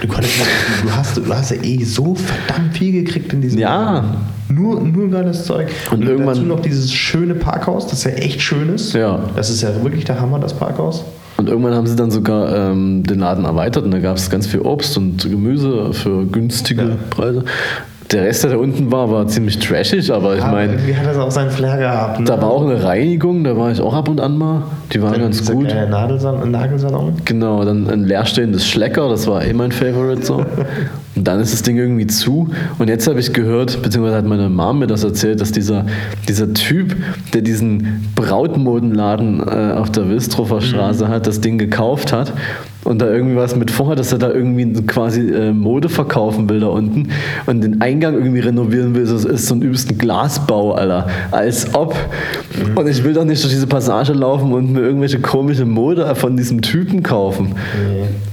[0.00, 0.34] du, konntest,
[0.82, 3.92] du, hast, du hast ja eh so verdammt viel gekriegt in diesem Ja.
[3.94, 4.10] Laden.
[4.48, 5.68] Nur, nur geiles Zeug.
[5.92, 8.94] Und irgendwann- dazu noch dieses schöne Parkhaus, das ja echt schön ist.
[8.94, 9.20] Ja.
[9.36, 11.04] Das ist ja wirklich der Hammer, das Parkhaus.
[11.40, 14.46] Und irgendwann haben sie dann sogar ähm, den Laden erweitert und da gab es ganz
[14.46, 16.96] viel Obst und Gemüse für günstige Ja.
[17.08, 17.44] Preise.
[18.12, 21.06] Der Rest, der da unten war, war ziemlich trashig, aber ich Aber meine, irgendwie hat
[21.06, 22.18] das auch seinen Flair gehabt.
[22.18, 22.24] Ne?
[22.24, 24.62] Da war auch eine Reinigung, da war ich auch ab und an mal.
[24.92, 25.68] Die war ganz Dieser gut.
[25.68, 27.12] kleine Nadelsalon, Nagelsalon.
[27.24, 30.44] Genau, dann ein leerstehendes Schlecker, das war eh mein Favorite so.
[31.16, 32.48] Und dann ist das Ding irgendwie zu.
[32.78, 35.84] Und jetzt habe ich gehört, beziehungsweise hat meine Mom mir das erzählt, dass dieser,
[36.28, 36.96] dieser Typ,
[37.34, 42.32] der diesen Brautmodenladen äh, auf der Wilstrofer Straße hat, das Ding gekauft hat
[42.84, 46.60] und da irgendwie was mit vorhat, dass er da irgendwie quasi äh, Mode verkaufen will
[46.60, 47.08] da unten
[47.46, 49.04] und den Eingang irgendwie renovieren will.
[49.04, 51.06] Das ist so ein übelsten Glasbau, Alter.
[51.30, 51.94] Als ob.
[52.74, 56.36] Und ich will doch nicht durch diese Passage laufen und mir irgendwelche komische Mode von
[56.36, 57.54] diesem Typen kaufen.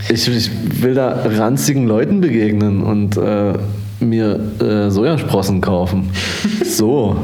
[0.09, 0.49] Ich, ich
[0.81, 3.53] will da ranzigen Leuten begegnen und äh,
[3.99, 6.09] mir äh, Sojasprossen kaufen.
[6.65, 7.15] So.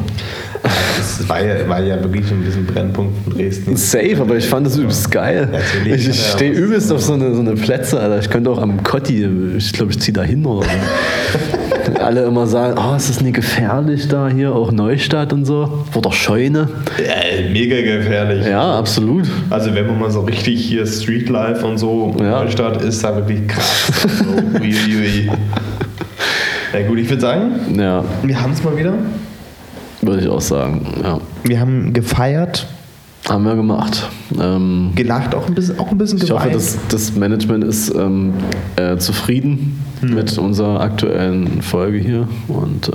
[0.64, 3.76] Das war ja, war ja wirklich so ein bisschen Brennpunkt in Dresden.
[3.76, 5.50] Safe, aber ich fand das übelst geil.
[5.52, 8.20] Natürlich Ich, stehe übelst auf so eine, so eine Plätze, Alter.
[8.20, 12.00] Ich könnte auch am Kotti, ich glaube, ich ziehe da hin oder so.
[12.02, 15.84] Alle immer sagen, oh, ist das nicht gefährlich da hier, auch Neustadt und so.
[15.94, 16.70] Oder Scheune.
[16.98, 18.48] Ja, mega gefährlich.
[18.48, 19.28] Ja, absolut.
[19.50, 22.42] Also wenn man mal so richtig hier Streetlife und so Ja.
[22.42, 23.92] Neustadt ist da wirklich krass.
[24.18, 25.30] so, ui, ui, ui.
[26.74, 28.94] Na gut, ich würde sagen, Ja, wir haben es mal wieder.
[30.02, 30.86] würde ich auch sagen.
[31.04, 31.20] Ja.
[31.44, 32.68] Wir haben gefeiert,
[33.30, 34.10] Haben wir gemacht.
[34.42, 36.56] Ähm, gelacht, auch ein bisschen, auch ein bisschen ich hoffe, geweint.
[36.56, 38.34] das, das Management ist ähm,
[38.76, 42.92] äh, zufrieden mit unserer aktuellen Folge hier und äh,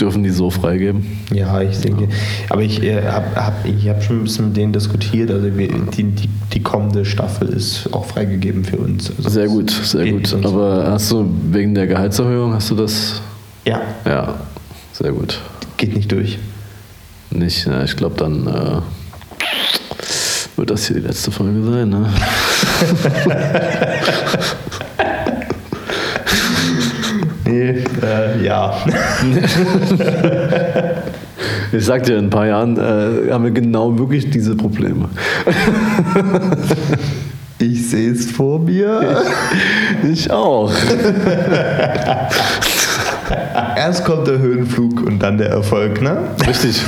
[0.00, 1.20] dürfen die so freigeben.
[1.32, 2.08] Ja, ich denke.
[2.48, 5.30] Aber ich äh, habe hab, ich hab schon ein bisschen mit denen diskutiert.
[5.30, 9.10] Also wir, die, die, die kommende Staffel ist auch freigegeben für uns.
[9.16, 10.34] Also Sehr gut, sehr gut.
[10.44, 13.20] Aber hast du wegen der Gehaltserhöhung, hast du das?
[13.64, 14.34] Ja, Ja,
[14.92, 15.38] sehr gut.
[15.76, 16.38] geht nicht durch.
[17.30, 18.80] Nicht, ja, ich glaube, dann äh,
[20.56, 21.88] wird das hier die letzte Folge sein.
[21.88, 22.08] Ne?
[27.44, 28.74] Nee, äh, ja.
[31.72, 35.08] Ich sag dir, in ein paar Jahren äh, haben wir genau wirklich diese Probleme.
[37.58, 39.22] Ich sehe es vor mir.
[40.12, 40.72] Ich auch.
[43.76, 46.18] Erst kommt der Höhenflug und dann der Erfolg, ne?
[46.44, 46.82] Richtig.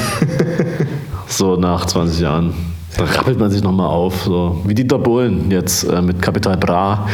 [1.28, 2.54] So nach 20 Jahren.
[2.96, 7.08] Da rappelt man sich nochmal auf, so wie Dieter Bohlen jetzt äh, mit Capital Bra.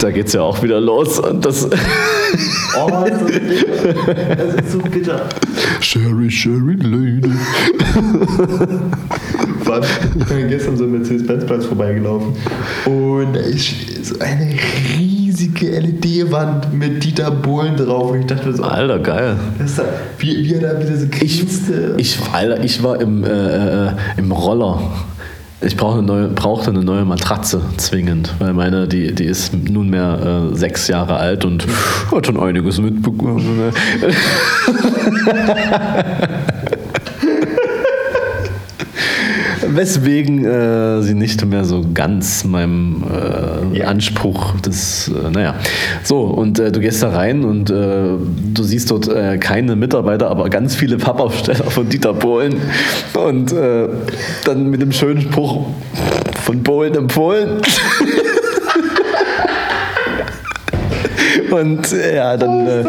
[0.00, 1.18] Da geht es ja auch wieder los.
[1.18, 1.68] Und das
[2.76, 4.36] Oh, das ist so bitter.
[4.36, 5.20] Das ist so bitter.
[5.80, 7.32] Sherry, Sherry, Lady.
[10.18, 12.32] Ich bin gestern so im Mercedes-Benz-Platz vorbeigelaufen
[12.86, 14.54] und da ist so eine
[14.98, 19.36] riesige LED-Wand mit Dieter Bohlen drauf und ich dachte so, Alter, geil.
[19.76, 19.84] da,
[20.18, 21.94] wie, wie er da wieder so Ich, grinste.
[21.98, 24.80] ich, Alter, ich war im, äh, äh, im Roller.
[25.60, 30.50] Ich brauchte eine, neue, brauchte eine neue Matratze zwingend, weil meine, die, die ist nunmehr
[30.52, 31.66] äh, sechs Jahre alt und
[32.12, 33.58] hat schon einiges mitbekommen.
[33.66, 33.72] ne?
[39.70, 43.86] Weswegen äh, sie nicht mehr so ganz meinem äh, Ja.
[43.88, 45.54] Anspruch des, äh, naja.
[46.04, 47.74] So, und äh, du gehst da rein und äh,
[48.54, 52.56] du siehst dort äh, keine Mitarbeiter, aber ganz viele Pappaufsteller von Dieter Bohlen.
[53.14, 53.88] Und äh,
[54.44, 55.66] dann mit dem schönen Spruch
[56.42, 57.60] von Bohlen empfohlen.
[61.50, 62.84] Und äh, ja, dann äh,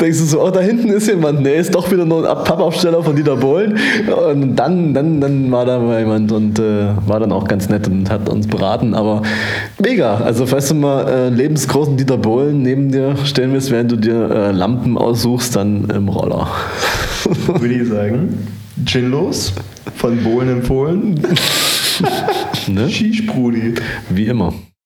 [0.00, 1.40] denkst du so, oh, da hinten ist jemand.
[1.40, 3.78] Nee, ist doch wieder nur ein Pappaufsteller von Dieter Bohlen.
[4.32, 7.88] Und dann, dann, dann war da mal jemand und äh, war dann auch ganz nett
[7.88, 8.94] und hat uns beraten.
[8.94, 9.22] Aber
[9.82, 10.16] mega.
[10.16, 14.30] Also, falls du mal äh, lebensgroßen Dieter Bohlen neben dir stellen willst, während du dir
[14.30, 16.48] äh, Lampen aussuchst, dann im Roller.
[17.46, 18.46] würde ich sagen,
[18.84, 19.52] Gin los,
[19.96, 21.20] von Bohlen empfohlen,
[22.68, 22.88] Ne?
[22.88, 23.74] Skisprudi.
[24.10, 24.52] Wie immer.